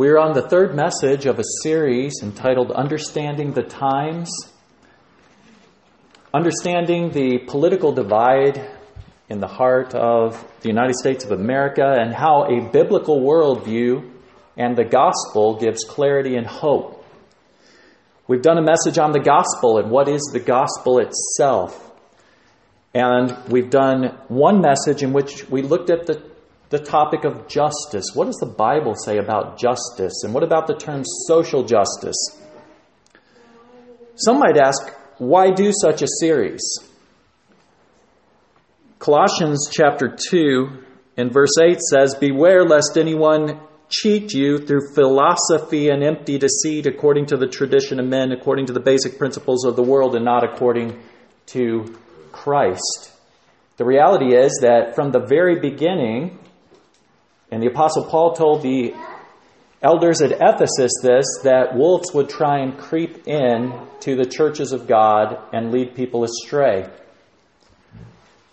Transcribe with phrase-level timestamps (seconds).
[0.00, 4.30] We're on the third message of a series entitled Understanding the Times.
[6.32, 8.66] Understanding the political divide
[9.28, 14.10] in the heart of the United States of America and how a biblical worldview
[14.56, 17.04] and the gospel gives clarity and hope.
[18.26, 21.92] We've done a message on the gospel and what is the gospel itself.
[22.94, 26.29] And we've done one message in which we looked at the
[26.70, 28.06] the topic of justice.
[28.14, 30.22] What does the Bible say about justice?
[30.24, 32.16] And what about the term social justice?
[34.14, 36.62] Some might ask, why do such a series?
[39.00, 40.68] Colossians chapter 2
[41.16, 47.26] and verse 8 says, Beware lest anyone cheat you through philosophy and empty deceit according
[47.26, 50.44] to the tradition of men, according to the basic principles of the world, and not
[50.44, 51.02] according
[51.46, 51.98] to
[52.30, 53.10] Christ.
[53.78, 56.38] The reality is that from the very beginning,
[57.50, 58.94] and the Apostle Paul told the
[59.82, 64.86] elders at Ephesus this that wolves would try and creep in to the churches of
[64.86, 66.88] God and lead people astray.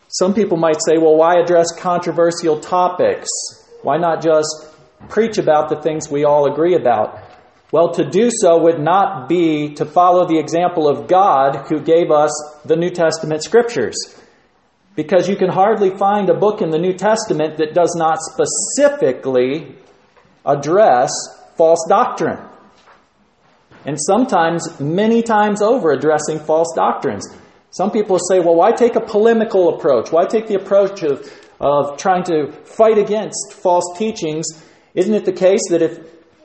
[0.08, 3.28] Some people might say, well, why address controversial topics?
[3.84, 4.74] Why not just
[5.10, 7.20] preach about the things we all agree about?
[7.72, 12.10] Well, to do so would not be to follow the example of God who gave
[12.10, 12.32] us
[12.64, 14.17] the New Testament scriptures.
[14.98, 19.76] Because you can hardly find a book in the New Testament that does not specifically
[20.44, 21.12] address
[21.56, 22.40] false doctrine.
[23.86, 27.28] And sometimes, many times over, addressing false doctrines.
[27.70, 30.12] Some people say, well, why take a polemical approach?
[30.12, 34.48] Why take the approach of, of trying to fight against false teachings?
[34.96, 36.00] Isn't it the case that if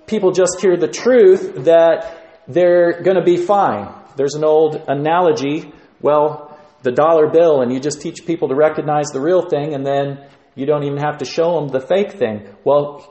[0.06, 3.89] people just hear the truth, that they're going to be fine?
[4.16, 5.72] There's an old analogy.
[6.03, 6.52] Well,
[6.83, 10.27] the dollar bill and you just teach people to recognize the real thing and then
[10.55, 12.48] you don't even have to show them the fake thing.
[12.64, 13.08] Well,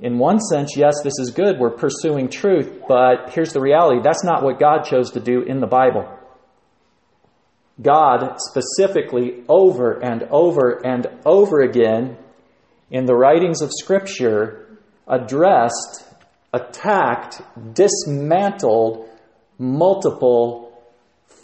[0.00, 1.58] in one sense, yes, this is good.
[1.58, 5.60] We're pursuing truth, but here's the reality that's not what God chose to do in
[5.60, 6.12] the Bible.
[7.80, 12.16] God specifically, over and over and over again,
[12.90, 16.04] in the writings of Scripture, addressed,
[16.52, 17.42] attacked,
[17.74, 19.08] dismantled
[19.58, 20.65] multiple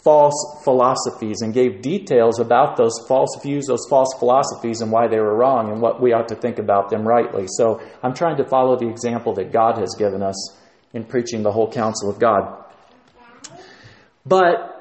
[0.03, 0.33] false
[0.63, 5.35] philosophies and gave details about those false views, those false philosophies, and why they were
[5.35, 7.45] wrong and what we ought to think about them rightly.
[7.47, 10.57] So I'm trying to follow the example that God has given us
[10.93, 12.63] in preaching the whole counsel of God.
[14.25, 14.73] But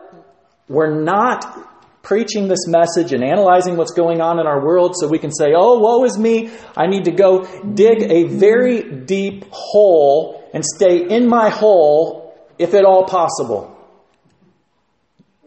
[0.68, 1.68] we're not
[2.02, 5.52] preaching this message and analyzing what's going on in our world so we can say,
[5.56, 6.50] oh, woe is me.
[6.76, 12.74] I need to go dig a very deep hole and stay in my hole if
[12.74, 13.71] at all possible.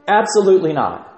[0.08, 1.12] Absolutely not.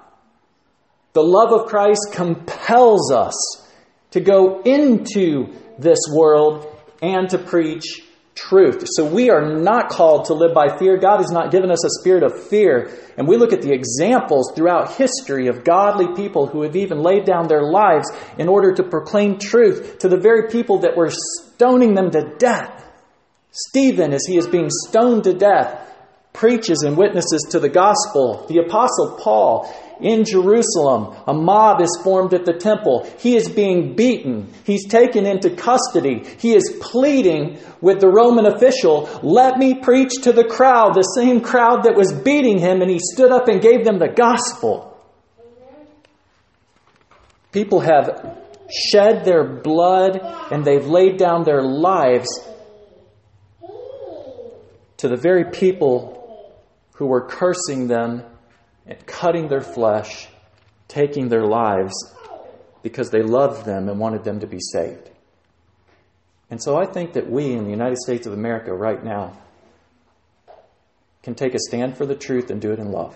[1.13, 3.67] The love of Christ compels us
[4.11, 6.67] to go into this world
[7.01, 8.03] and to preach
[8.37, 8.83] truth.
[8.85, 10.97] So we are not called to live by fear.
[10.97, 12.91] God has not given us a spirit of fear.
[13.17, 17.25] And we look at the examples throughout history of godly people who have even laid
[17.25, 21.95] down their lives in order to proclaim truth to the very people that were stoning
[21.95, 22.85] them to death.
[23.51, 25.86] Stephen, as he is being stoned to death,
[26.37, 28.45] preaches and witnesses to the gospel.
[28.47, 33.09] The apostle Paul in Jerusalem, a mob is formed at the temple.
[33.17, 34.53] He is being beaten.
[34.63, 36.23] He's taken into custody.
[36.37, 41.41] He is pleading with the Roman official, let me preach to the crowd, the same
[41.41, 44.95] crowd that was beating him, and he stood up and gave them the gospel.
[47.51, 48.37] People have
[48.69, 50.19] shed their blood
[50.51, 52.27] and they've laid down their lives
[54.97, 56.16] to the very people
[56.97, 58.23] who were cursing them
[58.87, 60.27] and cutting their flesh,
[60.87, 61.93] taking their lives
[62.81, 65.11] because they loved them and wanted them to be saved.
[66.49, 69.37] And so I think that we in the United States of America right now
[71.21, 73.15] can take a stand for the truth and do it in love.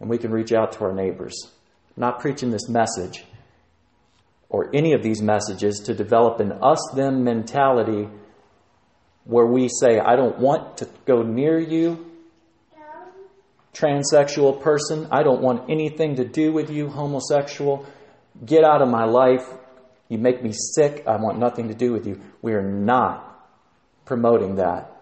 [0.00, 1.36] And we can reach out to our neighbors,
[1.96, 3.24] not preaching this message
[4.48, 8.08] or any of these messages to develop an us them mentality
[9.22, 12.09] where we say, I don't want to go near you
[13.74, 15.08] transsexual person.
[15.10, 17.86] I don't want anything to do with you, homosexual.
[18.44, 19.46] Get out of my life.
[20.08, 21.04] You make me sick.
[21.06, 22.20] I want nothing to do with you.
[22.42, 23.26] We are not
[24.04, 24.96] promoting that.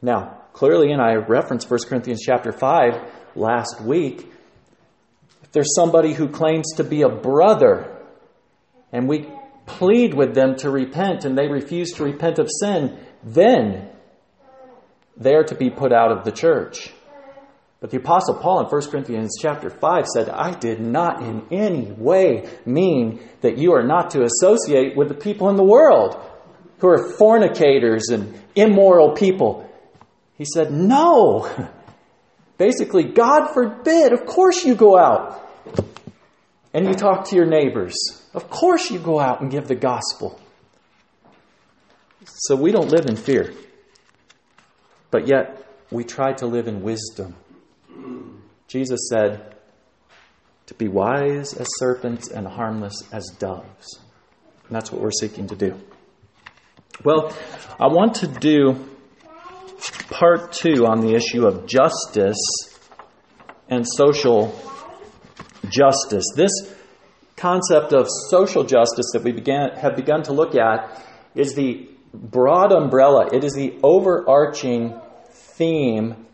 [0.00, 4.32] Now, clearly, and I referenced 1 Corinthians chapter 5 last week,
[5.42, 7.96] if there's somebody who claims to be a brother
[8.92, 9.28] and we
[9.66, 13.90] plead with them to repent and they refuse to repent of sin, then
[15.16, 16.92] they are to be put out of the church.
[17.80, 21.92] But the apostle Paul in 1 Corinthians chapter 5 said, I did not in any
[21.92, 26.16] way mean that you are not to associate with the people in the world.
[26.78, 29.68] who are fornicators and immoral people.
[30.36, 31.48] He said, No.
[32.58, 35.48] Basically, God forbid, of course you go out
[36.74, 37.94] and you talk to your neighbors.
[38.34, 40.40] Of course you go out and give the gospel.
[42.24, 43.52] So we don't live in fear.
[45.10, 47.34] But yet, we try to live in wisdom.
[48.68, 49.54] Jesus said,
[50.66, 54.00] to be wise as serpents and harmless as doves.
[54.66, 55.74] And that's what we're seeking to do.
[57.02, 57.34] Well,
[57.80, 58.86] I want to do
[60.10, 62.36] part two on the issue of justice
[63.70, 64.54] and social
[65.70, 66.24] justice.
[66.36, 66.52] This
[67.36, 71.02] concept of social justice that we began, have begun to look at
[71.34, 75.00] is the broad umbrella, it is the overarching
[75.56, 76.26] theme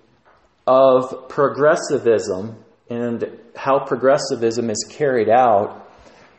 [0.67, 3.25] of progressivism and
[3.57, 5.89] how progressivism is carried out.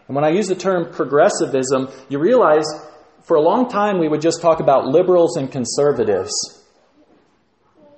[0.07, 2.65] And when I use the term progressivism, you realize
[3.23, 6.31] for a long time we would just talk about liberals and conservatives.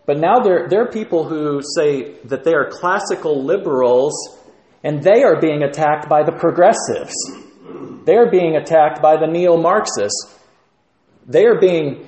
[0.06, 4.14] But now there, there are people who say that they are classical liberals
[4.84, 7.14] and they are being attacked by the progressives.
[8.06, 10.34] They are being attacked by the neo Marxists.
[11.26, 12.06] They are being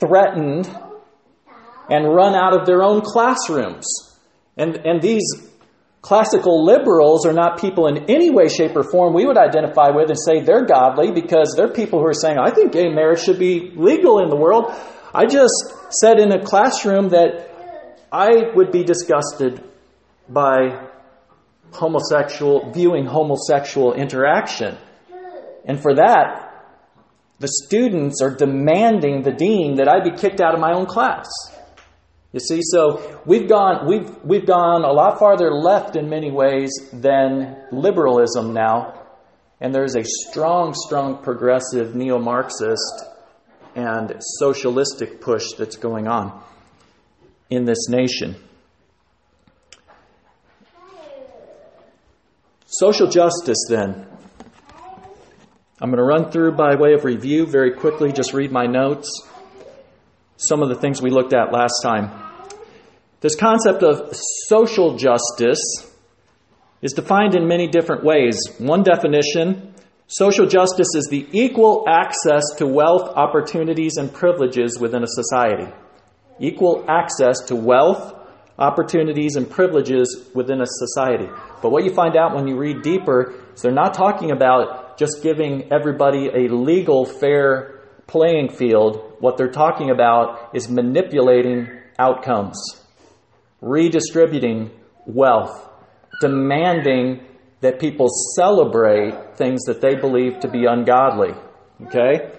[0.00, 0.66] threatened
[1.88, 3.86] and run out of their own classrooms.
[4.56, 5.22] And, and these
[6.02, 10.08] classical liberals are not people in any way, shape, or form we would identify with
[10.10, 13.38] and say they're godly because they're people who are saying, I think gay marriage should
[13.38, 14.72] be legal in the world.
[15.14, 15.54] I just
[15.90, 17.48] said in a classroom that
[18.12, 19.64] I would be disgusted
[20.28, 20.88] by
[21.72, 24.76] homosexual, viewing homosexual interaction.
[25.64, 26.48] And for that,
[27.38, 31.28] the students are demanding the dean that I be kicked out of my own class.
[32.32, 36.70] You see, so we've gone, we've, we've gone a lot farther left in many ways
[36.92, 39.06] than liberalism now.
[39.60, 43.04] And there's a strong, strong progressive neo Marxist
[43.74, 46.42] and socialistic push that's going on
[47.48, 48.36] in this nation.
[52.66, 54.06] Social justice, then.
[55.80, 59.08] I'm going to run through by way of review very quickly, just read my notes
[60.38, 62.10] some of the things we looked at last time.
[63.20, 64.14] This concept of
[64.46, 65.60] social justice
[66.80, 68.38] is defined in many different ways.
[68.58, 69.74] One definition
[70.06, 75.70] social justice is the equal access to wealth, opportunities, and privileges within a society.
[76.38, 78.14] Equal access to wealth,
[78.56, 81.28] opportunities, and privileges within a society.
[81.60, 85.22] But what you find out when you read deeper is they're not talking about just
[85.22, 87.77] giving everybody a legal, fair
[88.08, 91.68] playing field, what they're talking about is manipulating
[91.98, 92.58] outcomes,
[93.60, 94.70] redistributing
[95.06, 95.68] wealth,
[96.20, 97.20] demanding
[97.60, 101.34] that people celebrate things that they believe to be ungodly.
[101.86, 102.32] Okay?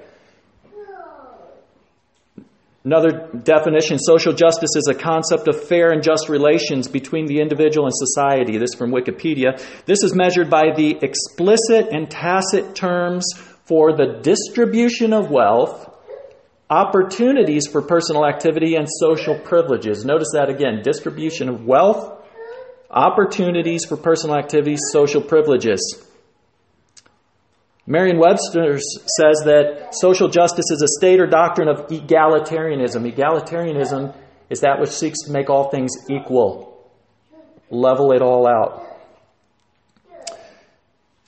[2.83, 7.86] Another definition social justice is a concept of fair and just relations between the individual
[7.86, 8.57] and society.
[8.57, 9.62] This from Wikipedia.
[9.86, 13.25] This is measured by the explicit and tacit terms
[13.69, 15.95] for the distribution of wealth,
[16.71, 20.04] opportunities for personal activity, and social privileges.
[20.04, 22.19] Notice that again distribution of wealth,
[22.89, 26.04] opportunities for personal activities, social privileges.
[27.86, 33.11] Merriam Webster says that social justice is a state or doctrine of egalitarianism.
[33.11, 34.16] Egalitarianism
[34.49, 36.90] is that which seeks to make all things equal,
[37.69, 38.88] level it all out.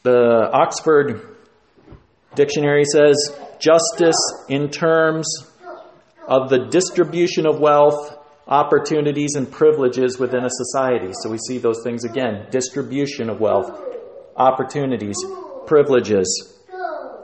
[0.02, 1.31] The Oxford
[2.36, 3.16] Dictionary says
[3.60, 4.16] justice
[4.48, 5.28] in terms
[6.28, 11.12] of the distribution of wealth, opportunities, and privileges within a society.
[11.22, 13.70] So we see those things again distribution of wealth,
[14.36, 15.18] opportunities,
[15.68, 16.58] privileges.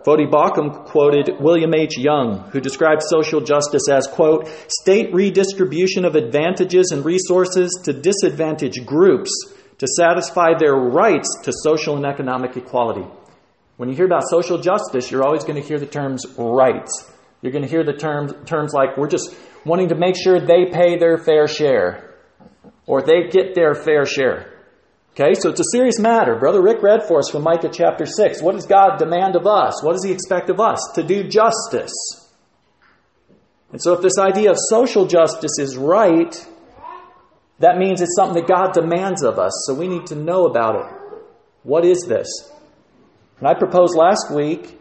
[0.05, 1.97] Voddie Baucham quoted William H.
[1.97, 8.85] Young, who described social justice as, quote, state redistribution of advantages and resources to disadvantaged
[8.85, 9.31] groups
[9.79, 13.05] to satisfy their rights to social and economic equality.
[13.77, 17.09] When you hear about social justice, you're always going to hear the terms rights.
[17.41, 20.65] You're going to hear the terms, terms like we're just wanting to make sure they
[20.71, 22.15] pay their fair share
[22.87, 24.53] or they get their fair share.
[25.11, 26.35] Okay, so it's a serious matter.
[26.35, 28.41] Brother Rick read for us from Micah chapter 6.
[28.41, 29.83] What does God demand of us?
[29.83, 30.79] What does He expect of us?
[30.95, 31.93] To do justice.
[33.71, 36.33] And so, if this idea of social justice is right,
[37.59, 39.51] that means it's something that God demands of us.
[39.65, 41.21] So, we need to know about it.
[41.63, 42.27] What is this?
[43.39, 44.79] And I proposed last week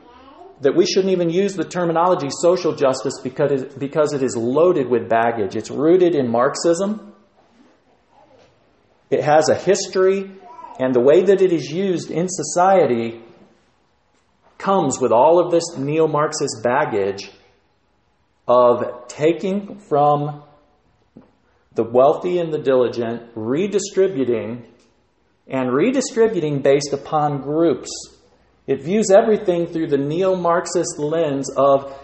[0.60, 4.88] that we shouldn't even use the terminology social justice because it, because it is loaded
[4.88, 5.54] with baggage.
[5.54, 7.14] It's rooted in Marxism.
[9.10, 10.30] It has a history,
[10.80, 13.22] and the way that it is used in society
[14.58, 17.30] comes with all of this neo Marxist baggage
[18.48, 20.42] of taking from
[21.74, 24.64] the wealthy and the diligent, redistributing,
[25.46, 28.15] and redistributing based upon groups.
[28.66, 31.96] It views everything through the neo Marxist lens of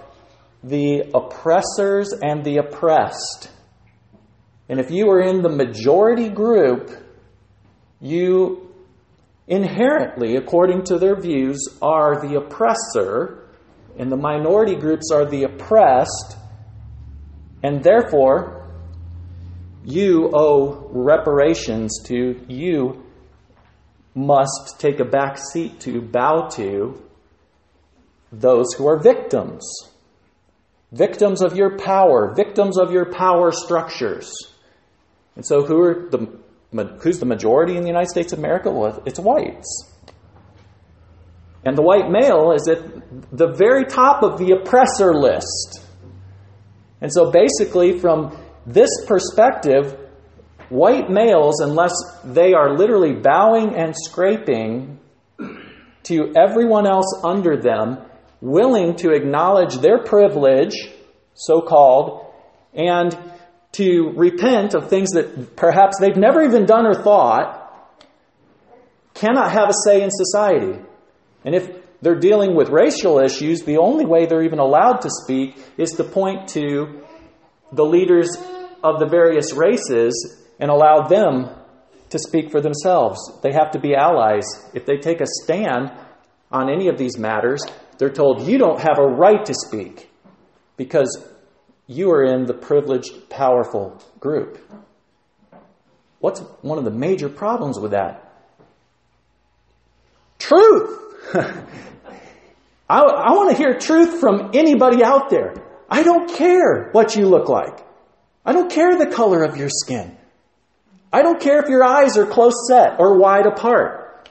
[0.62, 3.50] the oppressors and the oppressed.
[4.69, 6.90] And if you are in the majority group,
[8.00, 8.69] you
[9.49, 13.49] inherently, according to their views, are the oppressor,
[13.99, 16.37] and the minority groups are the oppressed,
[17.62, 18.71] and therefore
[19.85, 23.01] you owe reparations to, you
[24.14, 27.02] must take a back seat to, bow to
[28.31, 29.62] those who are victims.
[30.90, 34.31] Victims of your power, victims of your power structures.
[35.37, 36.38] And so, who are the
[37.02, 38.71] who's the majority in the United States of America?
[38.71, 39.90] Well, it's whites.
[41.64, 45.87] And the white male is at the very top of the oppressor list.
[47.00, 50.01] And so basically, from this perspective,
[50.72, 51.92] white males, unless
[52.24, 54.98] they are literally bowing and scraping
[56.04, 57.98] to everyone else under them,
[58.40, 60.74] willing to acknowledge their privilege,
[61.34, 62.26] so called,
[62.72, 63.16] and
[63.72, 67.58] to repent of things that perhaps they've never even done or thought,
[69.12, 70.78] cannot have a say in society.
[71.44, 75.62] And if they're dealing with racial issues, the only way they're even allowed to speak
[75.76, 77.02] is to point to
[77.72, 78.36] the leaders
[78.82, 81.50] of the various races and allow them
[82.11, 83.18] to speak for themselves.
[83.42, 84.44] They have to be allies.
[84.75, 85.90] If they take a stand
[86.50, 87.64] on any of these matters,
[87.99, 90.11] they're told, you don't have a right to speak
[90.76, 91.26] because
[91.87, 94.59] you are in the privileged, powerful group.
[96.21, 98.32] What's one of the major problems with that?
[100.38, 101.00] Truth!
[101.35, 105.54] I, I want to hear truth from anybody out there.
[105.88, 107.78] I don't care what you look like.
[108.44, 110.16] I don't care the color of your skin.
[111.12, 114.31] I don't care if your eyes are close set or wide apart.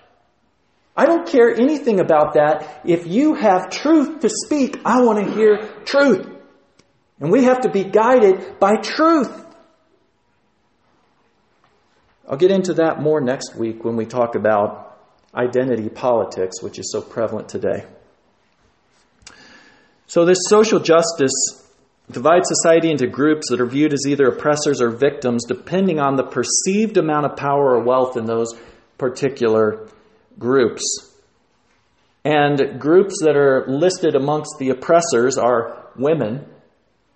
[0.95, 2.81] I don't care anything about that.
[2.85, 6.27] If you have truth to speak, I want to hear truth.
[7.19, 9.31] And we have to be guided by truth.
[12.27, 14.97] I'll get into that more next week when we talk about
[15.35, 17.85] identity politics, which is so prevalent today.
[20.07, 21.60] So, this social justice
[22.11, 26.23] divides society into groups that are viewed as either oppressors or victims, depending on the
[26.23, 28.53] perceived amount of power or wealth in those
[28.97, 29.87] particular
[30.37, 30.83] groups.
[32.23, 36.45] And groups that are listed amongst the oppressors are women,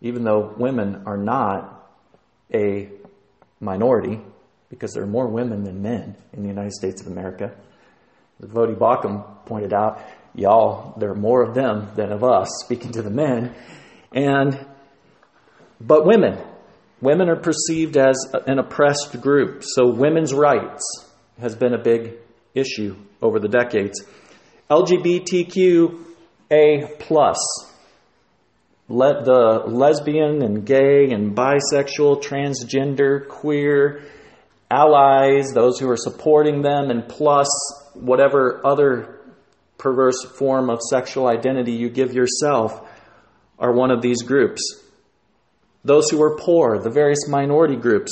[0.02, 1.88] even though women are not
[2.54, 2.90] a
[3.60, 4.22] minority,
[4.70, 7.56] because there are more women than men in the United States of America.
[8.42, 10.02] As Voddie Baucham pointed out,
[10.34, 13.56] y'all, there are more of them than of us, speaking to the men.
[14.12, 14.66] And
[15.80, 16.38] but women,
[17.02, 18.16] women are perceived as
[18.48, 19.64] an oppressed group.
[19.64, 20.84] So women's rights
[21.40, 22.14] has been a big
[22.54, 24.04] issue over the decades.
[24.70, 26.00] LGBTQA
[27.00, 27.38] plus
[28.88, 34.04] let the lesbian and gay and bisexual, transgender, queer
[34.70, 37.48] allies, those who are supporting them, and plus
[37.94, 39.20] whatever other
[39.78, 42.88] perverse form of sexual identity you give yourself
[43.58, 44.62] are one of these groups.
[45.86, 48.12] Those who are poor, the various minority groups,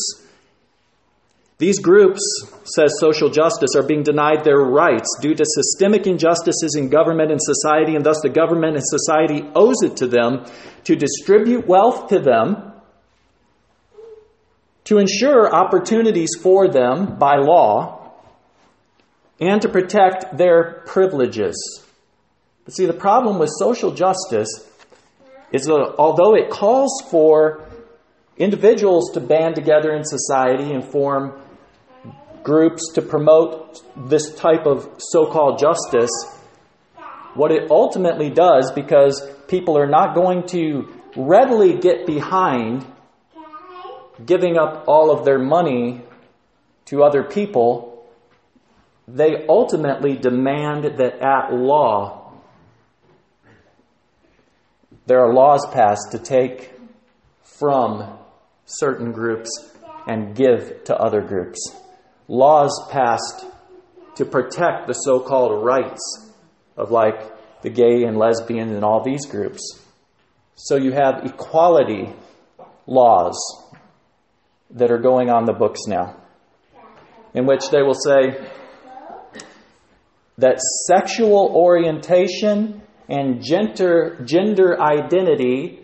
[1.64, 2.22] these groups,
[2.66, 7.40] says social justice, are being denied their rights due to systemic injustices in government and
[7.42, 10.46] society, and thus the government and society owes it to them
[10.86, 12.74] to distribute wealth to them,
[14.84, 18.12] to ensure opportunities for them by law,
[19.40, 21.56] and to protect their privileges.
[22.66, 24.70] But see, the problem with social justice
[25.54, 27.64] is that although it calls for
[28.38, 31.40] individuals to band together in society and form
[32.42, 36.12] groups to promote this type of so called justice,
[37.36, 42.86] what it ultimately does, because people are not going to readily get behind
[44.26, 46.02] giving up all of their money
[46.86, 48.06] to other people,
[49.08, 52.23] they ultimately demand that at law
[55.06, 56.72] there are laws passed to take
[57.60, 58.18] from
[58.66, 59.50] certain groups
[60.08, 61.60] and give to other groups
[62.28, 63.46] laws passed
[64.16, 66.32] to protect the so called rights
[66.78, 67.32] of, like,
[67.62, 69.80] the gay and lesbian and all these groups.
[70.56, 72.14] So you have equality
[72.86, 73.38] laws
[74.72, 76.16] that are going on the books now,
[77.34, 78.48] in which they will say
[80.38, 85.80] that sexual orientation and gender, gender identity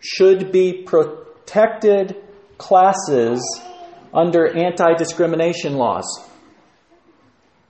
[0.00, 2.16] should be protected
[2.58, 3.40] classes
[4.12, 6.28] under anti discrimination laws.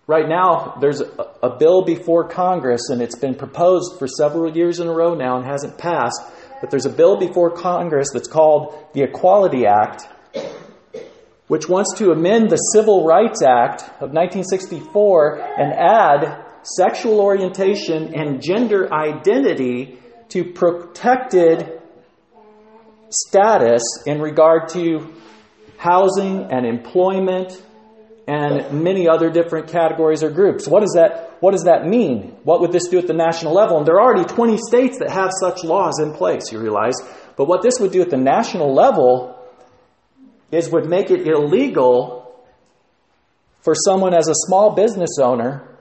[0.07, 4.81] Right now, there's a, a, bill before Congress, and it's been proposed for several years
[4.81, 6.21] in a row now and hasn't passed.
[6.61, 10.09] But there's a bill before Congress that's called the Equality Act,
[11.47, 18.43] which wants to amend the Civil Rights Act of 1964 and add sexual orientation and
[18.43, 21.81] gender identity to protected
[23.11, 25.13] status in regard to
[25.77, 27.61] housing and employment
[28.27, 30.67] and many other different categories or groups.
[30.67, 32.37] What does that what does that mean?
[32.45, 33.79] What would this do at the national level?
[33.79, 36.95] And there are already 20 states that have such laws in place, you realize.
[37.37, 39.37] But what this would do at the national level
[40.53, 42.41] is would make it illegal
[43.63, 45.72] for someone as a small business owner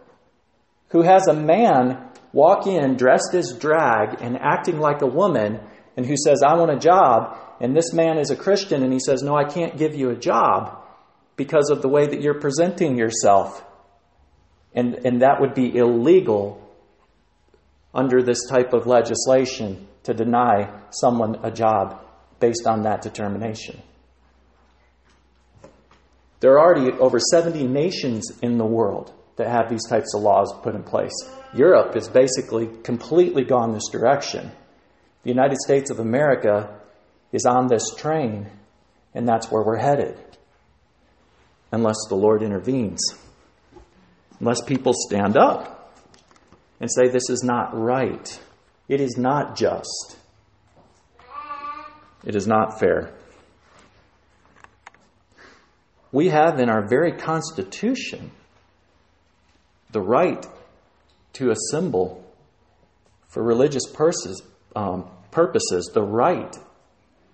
[0.91, 5.59] who has a man walk in dressed as drag and acting like a woman
[5.97, 8.99] and who says, I want a job, and this man is a Christian and he
[8.99, 10.77] says, No, I can't give you a job
[11.35, 13.63] because of the way that you're presenting yourself.
[14.73, 16.61] And, and that would be illegal
[17.93, 22.01] under this type of legislation to deny someone a job
[22.39, 23.81] based on that determination.
[26.39, 30.53] There are already over 70 nations in the world that have these types of laws
[30.61, 31.13] put in place.
[31.53, 34.51] Europe has basically completely gone this direction.
[35.23, 36.79] The United States of America
[37.31, 38.47] is on this train,
[39.13, 40.17] and that's where we're headed
[41.71, 43.01] unless the Lord intervenes.
[44.39, 45.93] Unless people stand up
[46.79, 48.39] and say, This is not right.
[48.87, 50.17] It is not just.
[52.25, 53.13] It is not fair.
[56.11, 58.31] We have in our very Constitution
[59.91, 60.45] the right
[61.33, 62.23] to assemble
[63.27, 64.41] for religious purposes,
[64.75, 66.55] um, purposes, the right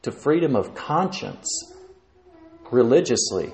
[0.04, 1.48] to freedom of conscience
[2.72, 3.52] religiously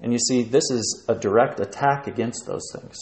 [0.00, 2.96] and you see, this is a direct attack against those things.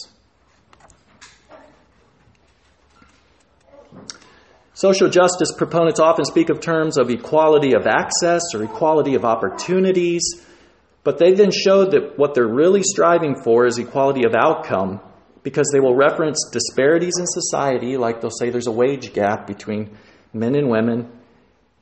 [4.73, 10.44] Social justice proponents often speak of terms of equality of access or equality of opportunities,
[11.05, 14.99] but they then show that what they're really striving for is equality of outcome
[15.43, 19.95] because they will reference disparities in society, like they'll say there's a wage gap between
[20.33, 21.07] men and women,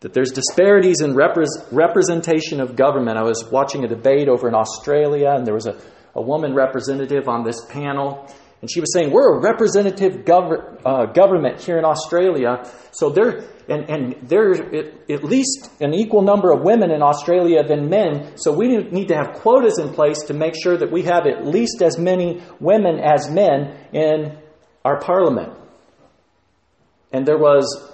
[0.01, 3.17] that there's disparities in representation of government.
[3.17, 5.79] I was watching a debate over in Australia, and there was a,
[6.13, 11.05] a woman representative on this panel, and she was saying, We're a representative gov- uh,
[11.05, 16.61] government here in Australia, so there, and, and there's at least an equal number of
[16.63, 20.53] women in Australia than men, so we need to have quotas in place to make
[20.61, 24.37] sure that we have at least as many women as men in
[24.83, 25.53] our parliament.
[27.11, 27.89] And there was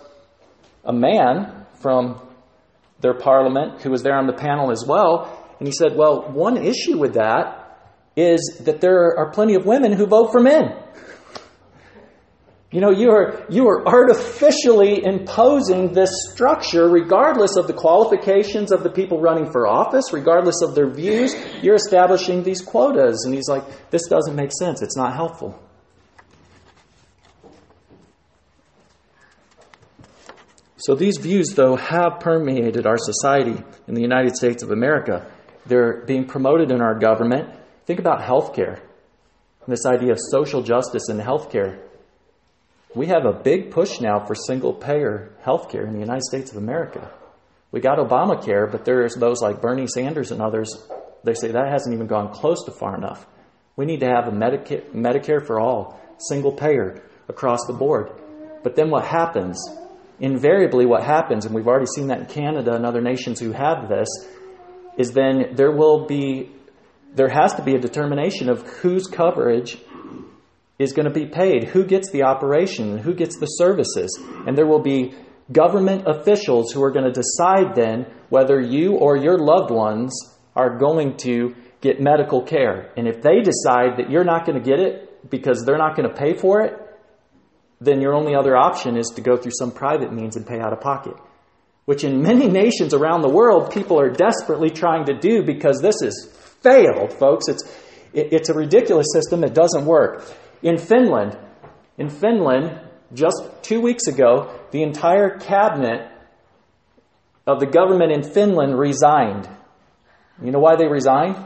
[0.84, 2.22] a man from
[3.02, 5.48] their parliament who was there on the panel as well.
[5.60, 7.60] And he said, Well, one issue with that
[8.16, 10.76] is that there are plenty of women who vote for men.
[12.72, 18.84] You know, you are, you are artificially imposing this structure, regardless of the qualifications of
[18.84, 21.36] the people running for office, regardless of their views.
[21.64, 23.24] You're establishing these quotas.
[23.26, 24.84] And he's like, this doesn't make sense.
[24.84, 25.60] It's not helpful.
[30.78, 35.30] So these views, though, have permeated our society in the United States of America.
[35.66, 37.50] They're being promoted in our government.
[37.88, 38.80] Think about healthcare.
[39.68, 41.89] This idea of social justice in healthcare.
[42.96, 46.58] We have a big push now for single payer healthcare in the United States of
[46.58, 47.12] America.
[47.72, 50.70] We got Obamacare, but there's those like Bernie Sanders and others,
[51.24, 53.28] they say that hasn't even gone close to far enough.
[53.76, 58.10] We need to have a Medicare for all, single payer across the board.
[58.64, 59.58] But then what happens?
[60.20, 63.88] invariably what happens, and we've already seen that in Canada and other nations who have
[63.90, 64.08] this,
[64.98, 66.52] is then there will be,
[67.14, 69.78] there has to be a determination of whose coverage
[70.80, 74.18] is going to be paid, who gets the operation, who gets the services.
[74.48, 75.14] And there will be
[75.52, 80.14] government officials who are going to decide then whether you or your loved ones
[80.56, 82.92] are going to get medical care.
[82.98, 86.10] And if they decide that you're not going to get it because they're not going
[86.10, 86.74] to pay for it,
[87.82, 90.74] then your only other option is to go through some private means and pay out
[90.74, 91.14] of pocket.
[91.86, 95.96] Which in many nations around the world, people are desperately trying to do because this
[96.04, 96.30] has
[96.62, 97.48] failed, folks.
[97.48, 97.64] It's,
[98.14, 99.44] it, it's a ridiculous system.
[99.44, 100.24] It doesn't work.
[100.62, 101.38] In Finland,
[101.98, 102.80] in Finland,
[103.14, 106.12] just two weeks ago, the entire cabinet
[107.48, 109.50] of the government in Finland resigned.
[110.44, 111.38] You know why they resigned?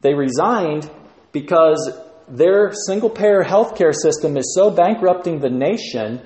[0.00, 0.90] They resigned
[1.32, 1.90] because
[2.28, 6.20] their single payer healthcare system is so bankrupting the nation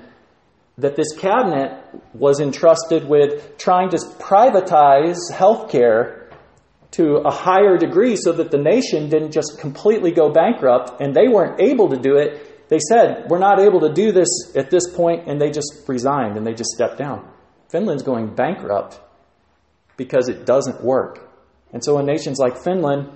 [0.77, 1.81] that this cabinet
[2.13, 6.24] was entrusted with trying to privatize healthcare
[6.91, 11.27] to a higher degree so that the nation didn't just completely go bankrupt and they
[11.27, 12.69] weren't able to do it.
[12.69, 16.37] They said, We're not able to do this at this point, and they just resigned
[16.37, 17.27] and they just stepped down.
[17.69, 18.99] Finland's going bankrupt
[19.97, 21.29] because it doesn't work.
[21.73, 23.09] And so, in nations like Finland,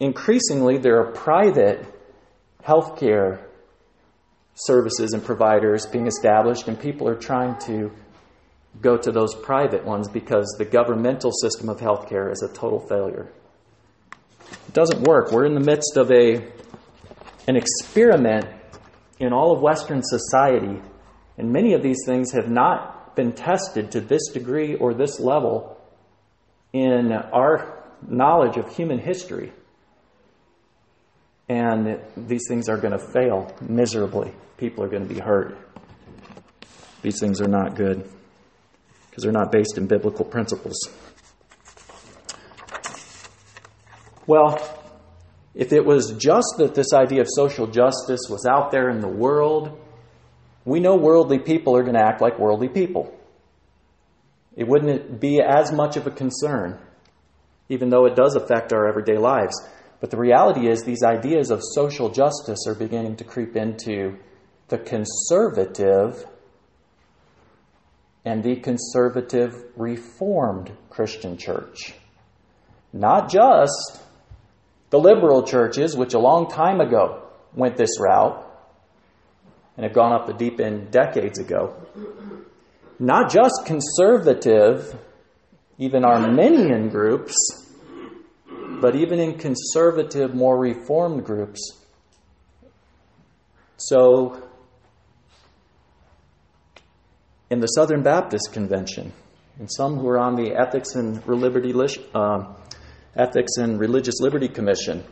[0.00, 1.86] increasingly there are private
[2.62, 3.44] healthcare
[4.54, 7.90] services and providers being established, and people are trying to
[8.80, 13.30] go to those private ones because the governmental system of healthcare is a total failure.
[14.68, 15.32] It doesn't work.
[15.32, 16.52] We're in the midst of a
[17.46, 18.46] an experiment
[19.18, 20.80] in all of Western society,
[21.36, 25.78] and many of these things have not been tested to this degree or this level
[26.72, 29.52] in our knowledge of human history.
[31.48, 34.32] And these things are going to fail miserably.
[34.56, 35.58] People are going to be hurt.
[37.02, 38.10] These things are not good
[39.14, 40.74] because they're not based in biblical principles.
[44.26, 44.58] Well,
[45.54, 49.06] if it was just that this idea of social justice was out there in the
[49.06, 49.80] world,
[50.64, 53.16] we know worldly people are going to act like worldly people.
[54.56, 56.80] It wouldn't be as much of a concern,
[57.68, 59.54] even though it does affect our everyday lives.
[60.00, 64.16] But the reality is, these ideas of social justice are beginning to creep into
[64.66, 66.26] the conservative
[68.24, 71.94] and the conservative reformed Christian church.
[72.92, 74.00] Not just
[74.90, 77.22] the liberal churches, which a long time ago
[77.54, 78.40] went this route
[79.76, 81.74] and have gone up the deep end decades ago.
[82.98, 84.96] Not just conservative,
[85.78, 87.34] even Arminian groups,
[88.80, 91.60] but even in conservative, more reformed groups.
[93.76, 94.43] So
[97.54, 99.12] in the Southern Baptist Convention,
[99.60, 101.72] and some who are on the Ethics and, Liberty,
[102.12, 102.52] uh,
[103.14, 105.04] Ethics and Religious Liberty Commission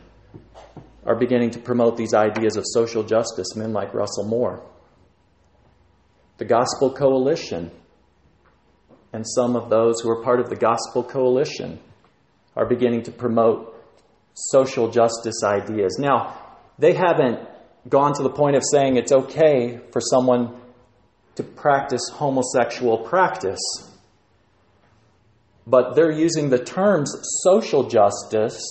[1.05, 4.61] are beginning to promote these ideas of social justice, men like Russell Moore.
[6.37, 7.71] The Gospel Coalition
[9.13, 11.79] and some of those who are part of the Gospel Coalition
[12.57, 13.73] are beginning to promote
[14.33, 15.95] social justice ideas.
[15.97, 16.37] Now,
[16.77, 17.39] they haven't
[17.87, 20.59] gone to the point of saying it's okay for someone
[21.35, 23.59] to practice homosexual practice.
[25.65, 28.61] But they're using the terms social justice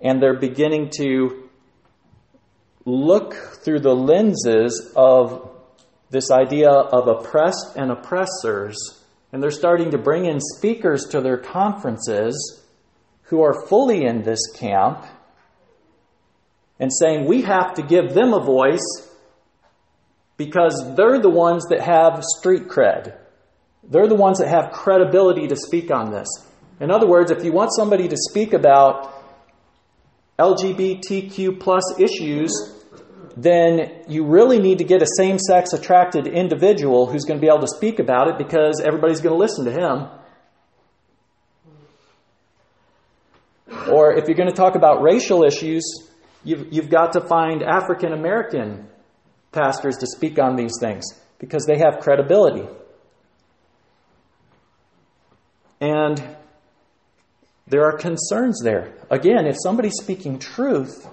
[0.00, 1.48] and they're beginning to
[2.84, 5.50] look through the lenses of
[6.10, 8.76] this idea of oppressed and oppressors.
[9.32, 12.62] And they're starting to bring in speakers to their conferences
[13.22, 15.04] who are fully in this camp
[16.78, 19.08] and saying we have to give them a voice
[20.36, 23.16] because they're the ones that have street cred.
[23.88, 26.28] They're the ones that have credibility to speak on this.
[26.80, 29.14] In other words, if you want somebody to speak about
[30.38, 32.50] LGBTQ plus issues,
[33.36, 37.48] then you really need to get a same sex attracted individual who's going to be
[37.48, 40.08] able to speak about it because everybody's going to listen to him.
[43.90, 45.84] Or if you're going to talk about racial issues,
[46.44, 48.88] you've, you've got to find African American
[49.56, 51.04] pastors to speak on these things
[51.38, 52.68] because they have credibility.
[55.80, 56.22] And
[57.66, 58.92] there are concerns there.
[59.10, 61.08] Again, if somebody's speaking truth,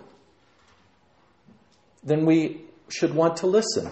[2.04, 3.90] then we should want to listen.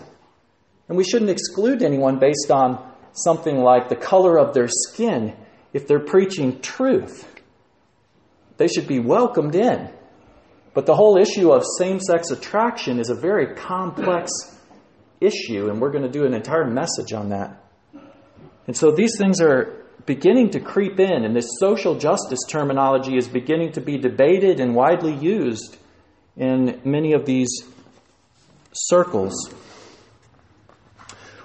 [0.88, 5.36] And we shouldn't exclude anyone based on something like the color of their skin
[5.74, 7.28] if they're preaching truth.
[8.58, 9.90] They should be welcomed in.
[10.74, 14.32] But the whole issue of same sex attraction is a very complex
[15.20, 17.64] issue, and we're going to do an entire message on that.
[18.68, 23.28] And so these things are beginning to creep in, and this social justice terminology is
[23.28, 25.78] beginning to be debated and widely used
[26.38, 27.50] in many of these
[28.72, 29.54] circles.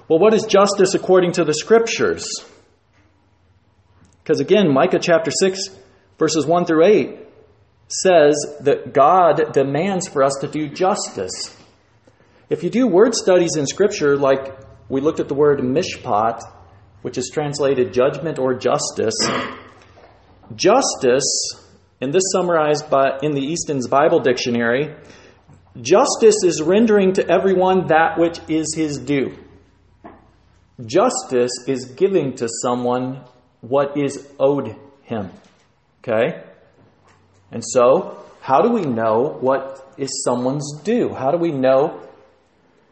[0.09, 2.25] Well, what is justice according to the scriptures?
[4.23, 5.69] Because again, Micah chapter 6,
[6.17, 7.26] verses 1 through 8
[7.89, 11.57] says that God demands for us to do justice.
[12.49, 14.57] If you do word studies in Scripture, like
[14.89, 16.43] we looked at the word mishpat,
[17.03, 19.17] which is translated judgment or justice,
[20.55, 21.25] justice,
[22.01, 24.95] and this summarized by, in the Easton's Bible Dictionary,
[25.81, 29.37] justice is rendering to everyone that which is his due.
[30.85, 33.25] Justice is giving to someone
[33.61, 35.31] what is owed him.
[36.01, 36.46] Okay?
[37.51, 41.15] And so, how do we know what is someone's due?
[41.15, 42.01] How do we know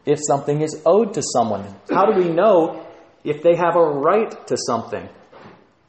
[0.05, 1.63] if something is owed to someone?
[1.89, 2.85] How do we know
[3.23, 5.07] if they have a right to something?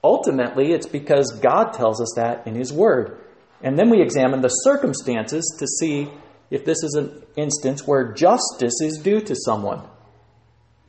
[0.02, 3.18] Ultimately, it's because God tells us that in His Word.
[3.62, 6.08] And then we examine the circumstances to see
[6.50, 9.82] if this is an instance where justice is due to someone.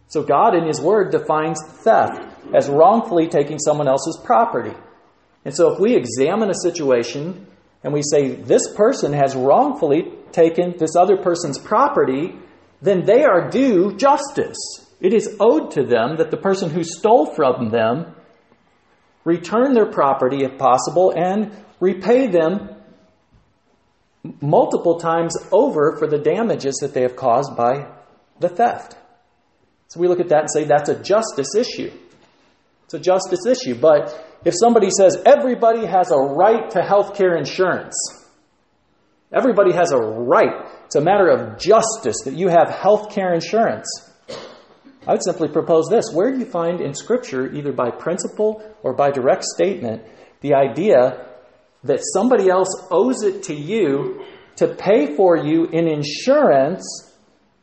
[0.09, 2.21] So, God in His Word defines theft
[2.53, 4.75] as wrongfully taking someone else's property.
[5.43, 7.47] And so, if we examine a situation
[7.83, 12.35] and we say this person has wrongfully taken this other person's property,
[12.81, 14.57] then they are due justice.
[14.99, 18.15] It is owed to them that the person who stole from them
[19.23, 22.69] return their property if possible and repay them
[24.41, 27.87] multiple times over for the damages that they have caused by
[28.39, 28.95] the theft.
[29.89, 31.91] So we look at that and say that's a justice issue.
[32.87, 33.75] It's a justice issue.
[33.75, 37.97] But if somebody says everybody has a right to health care insurance,
[39.29, 43.89] everybody has a right, it's a matter of justice that you have health care insurance.
[45.05, 46.13] I would simply propose this.
[46.13, 50.03] Where do you find in Scripture, either by principle or by direct statement,
[50.39, 51.27] the idea
[51.83, 54.23] that somebody else owes it to you
[54.55, 56.85] to pay for you in insurance